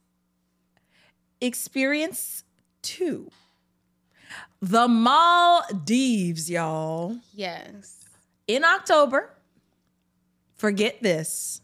[1.41, 2.44] experience
[2.84, 3.30] to
[4.64, 7.18] the Maldives, y'all.
[7.34, 7.99] Yes.
[8.47, 9.30] In October,
[10.55, 11.59] forget this.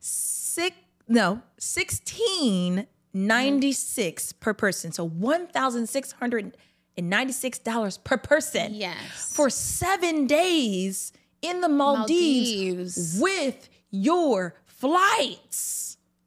[0.00, 0.76] Six
[1.06, 4.90] no, sixteen ninety six per person.
[4.92, 6.56] So one thousand six hundred
[6.96, 9.32] and ninety six dollars per person Yes.
[9.34, 13.20] for seven days in the Maldives, Maldives.
[13.20, 15.83] with your flights.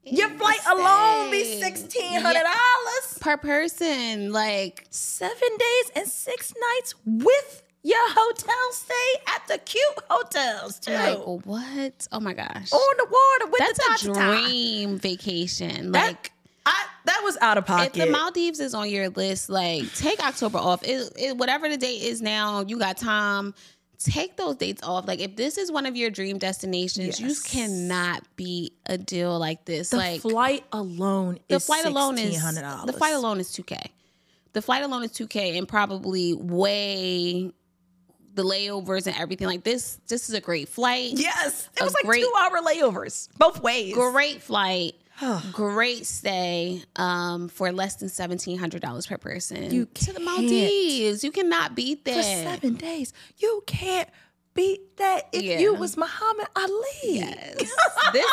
[0.09, 3.17] Your flight alone be sixteen hundred dollars.
[3.19, 4.31] per person.
[4.31, 10.91] Like Seven days and six nights with your hotel stay at the cute hotels too.
[10.93, 12.07] like what?
[12.11, 12.71] Oh my gosh.
[12.73, 14.41] On the water with That's the a ta-ta-ta.
[14.47, 15.91] dream vacation.
[15.91, 16.31] That- Like
[16.65, 17.95] I, that was out of pocket.
[17.97, 20.83] if the Maldives is on your list, like take October off.
[20.83, 23.53] It, it, whatever the date is now, you got time.
[23.99, 25.07] Take those dates off.
[25.07, 29.65] Like if this is one of your dream destinations, you cannot beat a deal like
[29.65, 29.89] this.
[29.89, 32.85] the like flight alone the is flight alone is $1,600.
[32.85, 33.77] the flight alone is two k.
[34.53, 37.51] The flight alone is two k, and probably way
[38.35, 39.47] the layovers and everything.
[39.47, 41.11] Like this, this is a great flight.
[41.15, 43.93] Yes, it was like great- two hour layovers both ways.
[43.95, 44.93] Great flight.
[45.51, 50.19] Great stay um, for less than seventeen hundred dollars per person You to the.
[50.19, 51.23] Maldives.
[51.23, 52.15] You cannot beat that.
[52.15, 54.09] For seven days, you can't
[54.57, 55.59] beat that if Yeah.
[55.59, 56.73] you was Muhammad Ali.
[57.03, 57.55] Yes.
[58.13, 58.31] this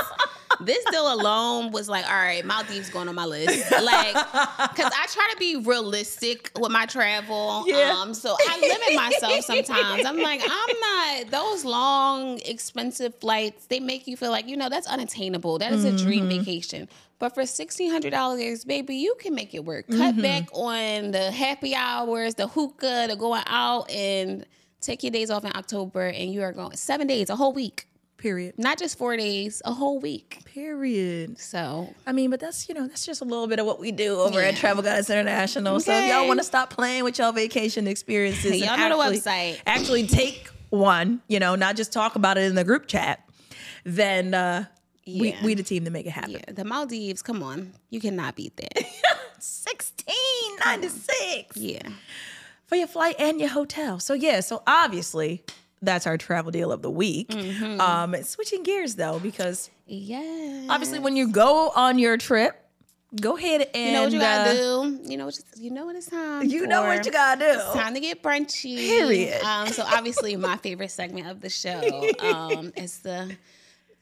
[0.60, 3.70] this deal alone was like, all right, Maldives going on my list.
[3.72, 7.64] Like, cause I try to be realistic with my travel.
[7.66, 7.94] Yeah.
[8.00, 10.04] Um, so I limit myself sometimes.
[10.06, 14.68] I'm like, I'm not those long, expensive flights, they make you feel like, you know,
[14.68, 15.58] that's unattainable.
[15.58, 16.38] That is a dream Mm-hmm.
[16.38, 16.88] vacation.
[17.18, 19.86] But for sixteen hundred dollars, baby, you can make it work.
[19.88, 20.00] Mm-hmm.
[20.00, 24.44] Cut back on the happy hours, the hookah, the going out, and
[24.84, 27.88] take your days off in October, and you are going seven days, a whole week
[28.16, 28.54] Period.
[28.58, 30.42] not just four days, a whole week.
[30.46, 31.38] Period.
[31.38, 33.92] So I mean, but that's you know that's just a little bit of what we
[33.92, 35.78] do over at Travel Goddess International.
[35.80, 39.58] So if y'all want to stop playing with y'all vacation experiences, Y'all know the website.
[39.66, 41.20] Actually, take one.
[41.28, 43.20] You know, not just talk about it in the group chat.
[43.84, 44.64] Then uh,
[45.06, 45.44] we Yeah.
[45.44, 46.30] we the team to make it happen.
[46.32, 48.84] yeah, the Maldives, come on, you cannot beat that.
[49.38, 51.82] Sixteen ninety six Yeah,
[52.66, 53.98] for your flight and your hotel.
[53.98, 55.44] So yeah, so obviously
[55.82, 57.28] that's our travel deal of the week.
[57.28, 57.80] Mm-hmm.
[57.80, 60.66] Um, switching gears though, because yeah.
[60.70, 62.60] obviously when you go on your trip,
[63.20, 65.00] go ahead and you know what you gotta uh, do.
[65.04, 66.48] You know what you, you know what it's time.
[66.48, 67.46] You know what you gotta do.
[67.46, 68.76] It's time to get brunchy.
[68.76, 69.42] Period.
[69.42, 73.36] Um, so obviously my favorite segment of the show um, is the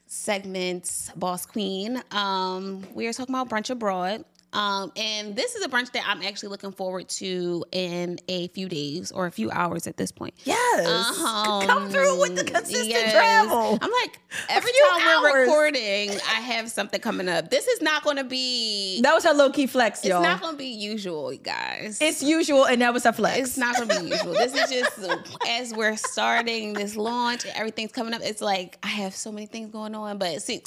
[0.06, 2.02] segment Boss Queen.
[2.10, 4.24] Um, we are talking about brunch abroad.
[4.52, 8.68] Um, and this is a brunch that I'm actually looking forward to in a few
[8.68, 10.34] days or a few hours at this point.
[10.44, 11.18] Yes.
[11.18, 13.12] Um, Come through with the consistent yes.
[13.12, 13.78] travel.
[13.80, 17.50] I'm like, every time we're recording, I have something coming up.
[17.50, 19.00] This is not going to be.
[19.02, 20.18] That was her low key flex, it's y'all.
[20.22, 21.98] It's not going to be usual, guys.
[22.00, 23.38] it's usual, and that was a flex.
[23.38, 24.32] It's not gonna be usual.
[24.32, 25.00] This is just
[25.48, 28.20] as we're starting this launch and everything's coming up.
[28.22, 30.62] It's like I have so many things going on, but see,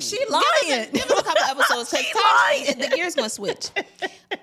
[0.00, 0.90] She give us a- lying.
[0.92, 1.90] Give us a, couple episodes.
[1.90, 2.78] She lying.
[2.78, 3.70] The gears gonna switch.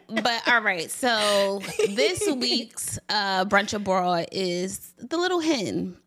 [0.10, 5.98] But all right, so this week's uh, brunch abroad is the Little Hen.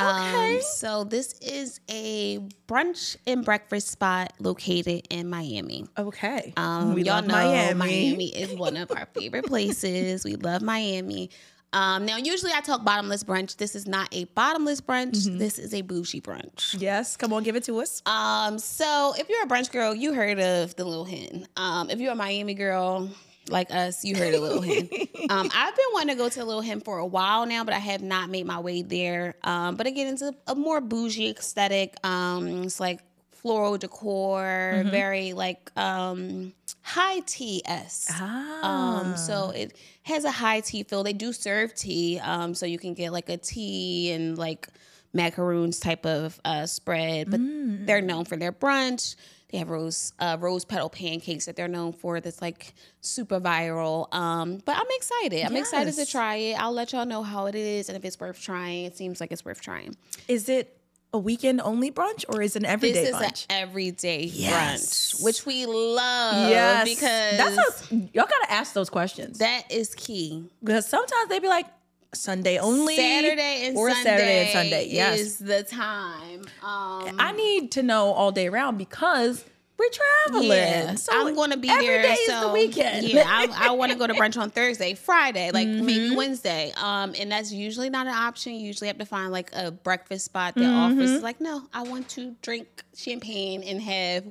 [0.00, 0.56] Okay.
[0.56, 5.84] Um, so this is a brunch and breakfast spot located in Miami.
[5.98, 6.54] Okay.
[6.56, 7.74] Um, we y'all love know Miami.
[7.74, 8.26] Miami.
[8.28, 10.24] is one of our favorite places.
[10.24, 11.30] We love Miami.
[11.72, 13.56] Um, now, usually I talk bottomless brunch.
[13.56, 15.26] This is not a bottomless brunch.
[15.26, 15.38] Mm-hmm.
[15.38, 16.76] This is a bougie brunch.
[16.78, 18.02] Yes, come on, give it to us.
[18.06, 21.46] Um, so if you're a brunch girl, you heard of the Little Hen.
[21.56, 23.10] Um, if you're a Miami girl
[23.48, 24.88] like us, you heard of Little Hen.
[25.30, 27.78] Um, I've been wanting to go to Little Hen for a while now, but I
[27.78, 29.36] have not made my way there.
[29.44, 31.94] Um, but again, it's a, a more bougie aesthetic.
[32.04, 33.00] Um, it's like
[33.42, 34.40] floral decor,
[34.76, 34.90] Mm-hmm.
[34.90, 38.08] very like um high tea s.
[38.10, 39.00] Ah.
[39.00, 41.02] Um, so it has a high tea feel.
[41.02, 44.68] They do serve tea, um, so you can get like a tea and like
[45.12, 47.30] macaroons type of uh, spread.
[47.30, 47.86] But Mm.
[47.86, 49.14] they're known for their brunch.
[49.50, 52.20] They have rose uh, rose petal pancakes that they're known for.
[52.20, 52.72] That's like
[53.02, 54.12] super viral.
[54.14, 55.44] Um, but I'm excited.
[55.44, 56.54] I'm excited to try it.
[56.54, 58.86] I'll let y'all know how it is and if it's worth trying.
[58.86, 59.94] It seems like it's worth trying.
[60.26, 60.78] Is it
[61.14, 63.20] a weekend only brunch or is it an everyday brunch?
[63.20, 63.46] This is brunch?
[63.50, 65.12] an everyday Yes.
[65.14, 66.50] brunch, which we love.
[66.50, 70.44] yes, because that's a, y'all gotta ask those questions that is key.
[70.64, 71.66] because sometimes they be like,
[72.14, 74.88] Sunday only, Saturday and or Sunday Saturday and Sunday.
[74.90, 76.42] Yes, is the time.
[76.62, 79.42] Um, I need to know all day round because
[79.82, 80.48] we're traveling.
[80.58, 82.02] Yeah, so I'm going to be every there.
[82.02, 83.08] day is so the weekend.
[83.08, 85.86] yeah, I, I want to go to brunch on Thursday, Friday, like Mm-hmm.
[85.86, 86.72] maybe Wednesday.
[86.76, 88.54] Um, and that's usually not an option.
[88.54, 91.00] You usually have to find like a breakfast spot that Mm-hmm.
[91.02, 94.24] offers like, no, I want to drink champagne and have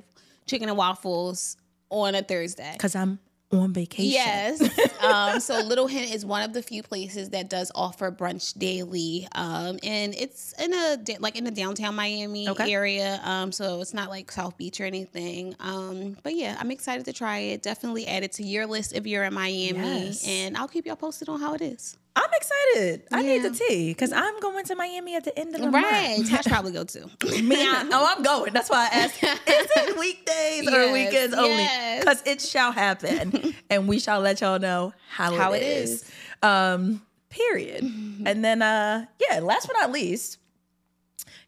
[0.46, 1.56] chicken and waffles
[1.90, 2.72] on a Thursday.
[2.72, 3.18] because I'm
[3.60, 4.10] on vacation.
[4.12, 4.60] Yes.
[5.02, 9.28] um, so Little Hen is one of the few places that does offer brunch daily,
[9.34, 12.72] um, and it's in a like in the downtown Miami Okay.
[12.72, 13.20] area.
[13.24, 15.54] Um, so it's not like South Beach or anything.
[15.60, 17.62] Um, but yeah, I'm excited to try it.
[17.62, 20.26] Definitely add it to your list if you're in Miami, Yes.
[20.26, 21.96] and I'll keep y'all posted on how it is.
[22.14, 23.02] I'm excited.
[23.10, 26.16] I need the tea because I'm going to Miami at the end of the Right,
[26.18, 26.28] month.
[26.28, 27.08] Tash probably go too.
[27.42, 28.52] Me, I, oh, I'm going.
[28.52, 29.22] That's why I asked.
[29.22, 31.62] Is it weekdays or Yes, weekends only?
[31.62, 32.00] yes.
[32.00, 36.02] Because it shall happen, and we shall let y'all know how, How it is.
[36.02, 36.10] is.
[36.42, 37.00] Um,
[37.30, 37.82] period.
[37.82, 39.40] and then, uh, yeah.
[39.40, 40.36] Last but not least,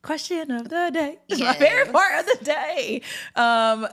[0.03, 1.19] question of the day.
[1.29, 3.03] It's my favorite part of the day.
[3.37, 3.87] Um,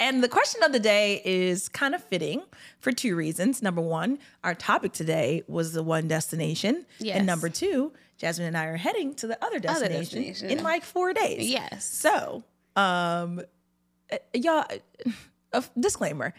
[0.00, 2.42] and the question of the day is kind of fitting
[2.78, 3.62] for two reasons.
[3.62, 6.86] Number one, our topic today was the one destination.
[6.98, 7.18] Yes.
[7.18, 10.58] And number two, Jasmine and I are heading to the other destination, destination.
[10.58, 11.48] in like four days.
[11.48, 11.84] yes.
[11.84, 12.42] So,
[12.76, 13.42] um,
[14.10, 14.64] uh, y'all,
[15.52, 16.34] a disclaimer.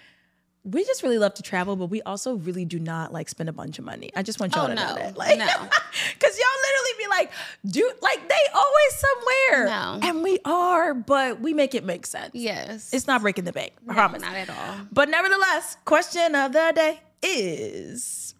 [0.63, 3.53] We just really love to travel, but we also really do not like spend a
[3.53, 4.11] bunch of money.
[4.15, 5.17] I just want y'all Oh, to know that.
[5.17, 5.45] Like, No.
[5.47, 7.31] Because y'all literally be like,
[7.65, 9.65] do like they always somewhere.
[9.65, 10.07] No.
[10.07, 12.29] And we are, but we make it make sense.
[12.33, 12.93] Yes.
[12.93, 13.73] It's not breaking the bank.
[13.83, 14.21] I No, promise.
[14.21, 14.85] not at all.
[14.91, 18.35] But nevertheless, question of the day is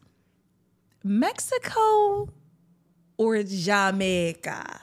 [1.03, 2.29] Mexico
[3.17, 4.79] or Jamaica?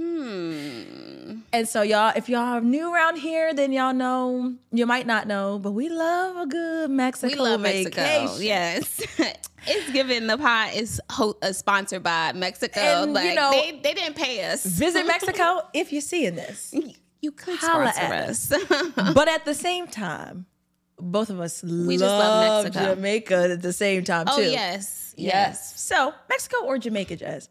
[0.00, 1.40] Hmm.
[1.52, 5.26] And so y'all, if y'all are new around here, then y'all know, you might not
[5.26, 8.36] know, but we love a good Mexico We love Mexico.
[8.38, 9.00] Yes.
[9.66, 12.80] it's given the pot is ho- uh, sponsored by Mexico.
[12.80, 14.64] And, you like know- they, they didn't pay us.
[14.64, 16.74] Visit Mexico if you're seeing this.
[17.20, 18.52] You could Holla sponsor at us.
[19.14, 20.46] but at the same time,
[20.98, 22.94] both of us We love just love Mexico.
[22.94, 24.50] Jamaica at the same time oh too.
[24.50, 25.14] yes.
[25.16, 25.78] Yes.
[25.80, 27.48] So Mexico or Jamaica, Jazz?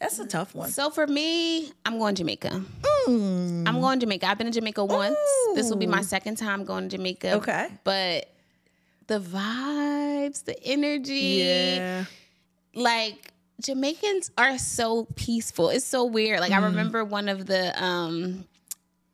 [0.00, 0.68] That's a tough one.
[0.70, 2.62] So for me, I'm going to Jamaica.
[3.08, 4.26] I'm going to Jamaica.
[4.28, 5.16] I've been to Jamaica once.
[5.54, 7.34] This will be my second time going to Jamaica.
[7.36, 7.68] Okay.
[7.84, 8.30] But
[9.06, 12.04] the vibes, the energy, Yeah.
[12.74, 13.32] like
[13.62, 15.70] Jamaicans are so peaceful.
[15.70, 16.40] It's so weird.
[16.40, 16.64] Like I Mm.
[16.64, 18.44] remember one of the um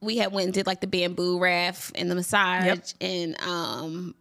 [0.01, 2.85] we had went and did like the bamboo raft and the massage Yep.
[3.01, 4.15] and um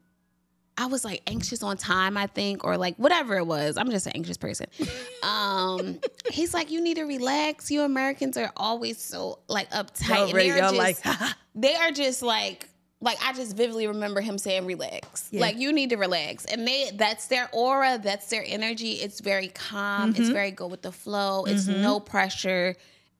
[0.77, 3.77] I was like anxious on time, I think, or like whatever it was.
[3.77, 4.67] I'm just an anxious person.
[5.23, 5.99] Um,
[6.31, 7.69] he's like, you need to relax.
[7.69, 10.09] You Americans are always so like uptight.
[10.09, 12.67] Y'all and they're Y'all just, like, they are just like
[13.01, 15.27] like I just vividly remember him saying relax.
[15.31, 15.41] Yeah.
[15.41, 16.45] Like you need to relax.
[16.45, 18.93] And they that's their aura, that's their energy.
[18.93, 20.21] It's very calm, Mm-hmm.
[20.21, 21.45] it's very good with the flow.
[21.45, 22.75] It's no pressure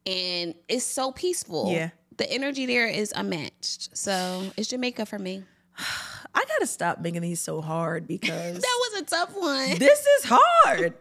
[0.08, 1.72] and it's so peaceful.
[1.72, 1.92] Yeah.
[2.18, 3.96] The energy there is unmatched.
[3.96, 5.44] So it's Jamaica for me.
[6.34, 9.78] I gotta stop making these so hard because That was a tough one.
[9.80, 10.94] this is hard.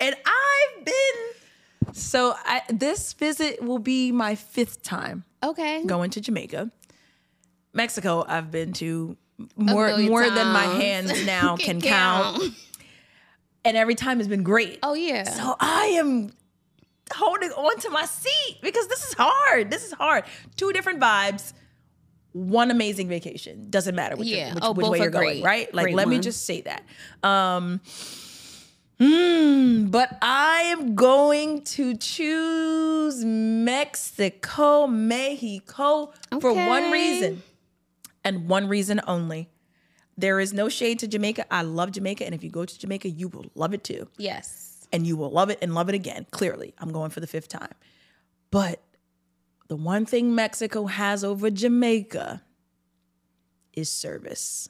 [0.00, 5.84] And I've been so I this visit will be my fifth time Okay.
[5.84, 6.70] going to Jamaica.
[7.72, 9.16] Mexico, I've been to
[9.56, 12.42] more more than my hands now can count.
[13.64, 14.78] And every time has been great.
[14.82, 15.24] Oh yeah.
[15.24, 16.32] So I am
[17.12, 19.70] holding on to my seat because this is hard.
[19.70, 20.24] This is hard.
[20.56, 21.52] Two different vibes.
[22.34, 23.70] One amazing vacation.
[23.70, 24.54] Doesn't matter which, Yeah.
[24.54, 25.44] which, Oh, which way you're going, great.
[25.44, 25.72] right?
[25.74, 26.82] Like, Great let me just say that.
[27.22, 27.80] Um,
[29.00, 37.42] hmm, but I am going to choose Mexico, Mexico for one reason
[38.24, 39.48] and one reason only.
[40.16, 41.46] There is no shade to Jamaica.
[41.52, 42.24] I love Jamaica.
[42.24, 44.86] And if you go to Jamaica, you will love it too yes.
[44.92, 46.26] and you will love it and love it again.
[46.30, 47.74] Clearly, I'm going for the fifth time.
[48.50, 48.80] But
[49.68, 52.42] the one thing Mexico has over Jamaica
[53.72, 54.68] is service.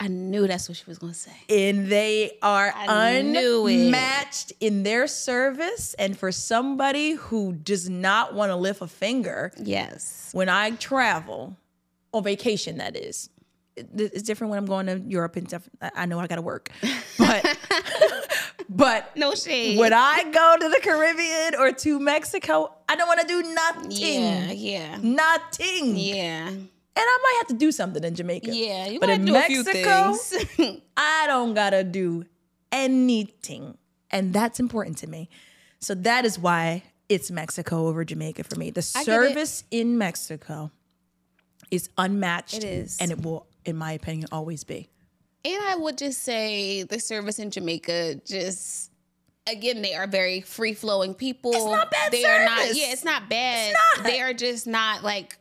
[0.00, 1.32] I knew that's what she was gonna say.
[1.50, 5.94] And they are I unmatched in their service.
[5.94, 10.30] And for somebody who does not want to lift a finger, Yes.
[10.32, 11.56] when I travel
[12.14, 13.28] on vacation, that is.
[13.76, 15.68] It's different when I'm going to Europe and stuff.
[15.80, 16.70] I I know I got to work,
[17.18, 17.44] but
[18.68, 19.78] but No shade.
[19.78, 23.90] when I go to the Caribbean or to Mexico, I don't want to do nothing.
[23.92, 24.98] yeah, yeah.
[25.02, 25.96] Nothing.
[25.96, 26.48] Yeah.
[26.48, 28.50] And I might have to do something in Jamaica.
[28.54, 28.86] Yeah.
[28.88, 30.80] You But gotta in do a few Mexico, things.
[30.96, 32.24] I don't got to do
[32.72, 33.76] anything.
[34.10, 35.28] And that's important to me.
[35.80, 38.70] So that is why it's Mexico over Jamaica for me.
[38.70, 40.70] The service in Mexico
[41.70, 42.54] is unmatched.
[42.58, 42.98] It is.
[43.00, 44.88] And it will, in my opinion, always be.
[45.44, 48.90] And I would just say the service in Jamaica just
[49.50, 51.52] again, they are very free flowing people.
[51.54, 52.60] It's not bad They are not.
[52.60, 52.78] service.
[52.78, 53.70] Yeah, it's not bad.
[53.70, 54.06] It's not.
[54.06, 55.38] They are just not like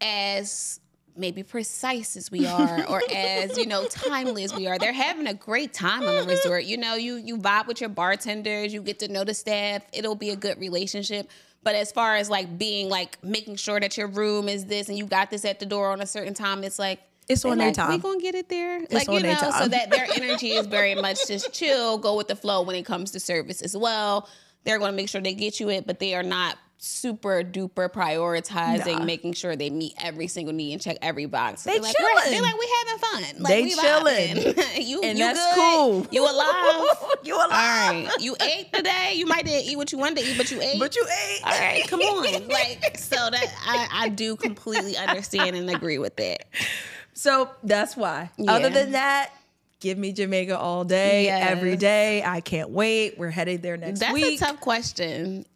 [0.00, 0.80] as
[1.16, 5.28] maybe precise as we are or as you know timely as we are they're having
[5.28, 6.30] a great time on the mm-hmm.
[6.30, 9.82] resort you know you you vibe with your bartenders you get to know the staff
[9.92, 11.30] it'll be a good relationship
[11.62, 14.98] but as far as like being like making sure that your room is this and
[14.98, 17.68] you got this at the door on a certain time it's like It's on their
[17.68, 17.90] like, time.
[17.90, 20.94] we gonna get it there like on you know so that their energy is very
[20.94, 24.28] much just chill go with the flow when it comes to service as well
[24.64, 27.88] they're going to make sure they get you it but they are not super duper
[27.90, 29.04] prioritizing Nah.
[29.04, 32.30] making sure they meet every single need and check every box They they're like, chilling.
[32.30, 34.36] they're like we having fun like, They we chilling.
[34.86, 35.54] you and you that's good?
[35.54, 36.06] cool.
[36.10, 37.50] you alive you alive.
[37.50, 40.50] all right you ate today you might didn't eat what you wanted to eat but
[40.50, 41.40] you ate But you ate.
[41.44, 42.48] all right, come on.
[42.48, 46.44] Like, so that I, I do completely understand and agree with that.
[47.14, 48.30] So that's why.
[48.36, 48.52] Yeah.
[48.52, 49.30] Other than that,
[49.80, 51.50] give me Jamaica all day, Yes.
[51.50, 52.22] every day.
[52.24, 53.18] I can't wait.
[53.18, 54.40] We're headed there next That's week.
[54.40, 55.46] a tough question.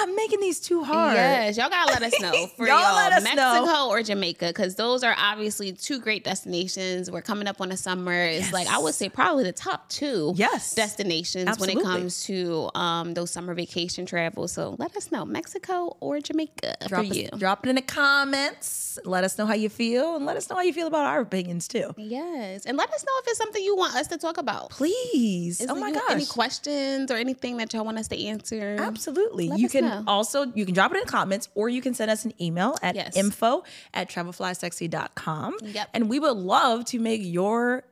[0.00, 1.14] I'm making these too hard.
[1.16, 3.88] Yes, y'all gotta let us know for Y'all y'all, let us Mexico know.
[3.90, 7.10] or Jamaica, because those are obviously two great destinations.
[7.10, 8.12] We're coming up on the summer.
[8.12, 10.74] It's like I would say probably the top two Yes.
[10.74, 14.48] destinations when it comes to um, those summer vacation travel.
[14.48, 17.28] So let us know Mexico or Jamaica Drop, for us- you.
[17.36, 18.98] drop it in the comments.
[19.04, 21.20] Let us know how you feel and let us know how you feel about our
[21.20, 21.94] opinions too.
[21.96, 24.70] Yes, and let us know if it's something you want us to talk about.
[24.70, 25.60] Please.
[25.60, 26.02] Is oh my gosh.
[26.10, 28.76] Any questions or anything that y'all want us to answer?
[28.78, 29.48] Absolutely.
[29.48, 29.87] Let you can know.
[30.06, 32.76] Also you can drop it in the comments or you can send us an email
[32.82, 33.16] at Yes.
[33.16, 33.64] info
[33.94, 35.56] at travelflysexy.com.
[35.62, 35.88] Yep.
[35.94, 37.84] And we would love to make your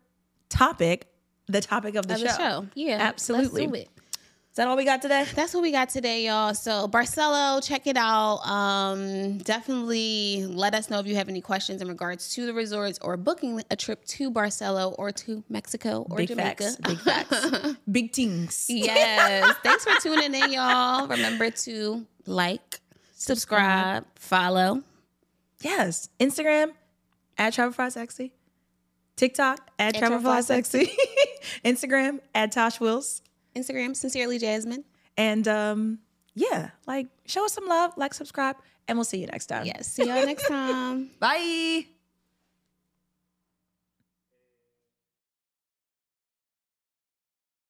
[0.48, 1.08] topic
[1.48, 2.26] the topic of the, Of show.
[2.26, 2.66] the show.
[2.74, 3.88] Yeah, Absolutely.
[4.56, 4.64] Let's do it.
[4.64, 5.26] Is that all we got today?
[5.34, 6.54] That's what we got today, y'all.
[6.54, 8.38] So Barcelo, check it out.
[8.46, 12.98] Um, definitely let us know if you have any questions in regards to the resorts
[13.02, 16.64] or booking a trip to Barcelo or to Mexico or Big Jamaica.
[16.64, 16.76] facts.
[16.76, 17.76] Big facts.
[17.90, 18.66] Big things.
[18.68, 19.54] yes.
[19.62, 21.06] Thanks for tuning in, y'all.
[21.06, 22.80] Remember to like,
[23.14, 24.82] subscribe, follow.
[25.60, 26.08] Yes.
[26.18, 26.72] Instagram
[27.38, 28.32] at travelflysexy.
[29.16, 30.88] TikTok at, At travelflysexy.
[31.64, 33.22] Instagram at Tash Wills.
[33.56, 34.84] Instagram, sincerely Jasmine.
[35.16, 35.98] And um,
[36.34, 39.66] yeah, like show us some love, like, subscribe, and we'll see you next time.
[39.66, 39.86] Yes.
[39.88, 41.10] See y'all next time.
[41.18, 41.86] Bye.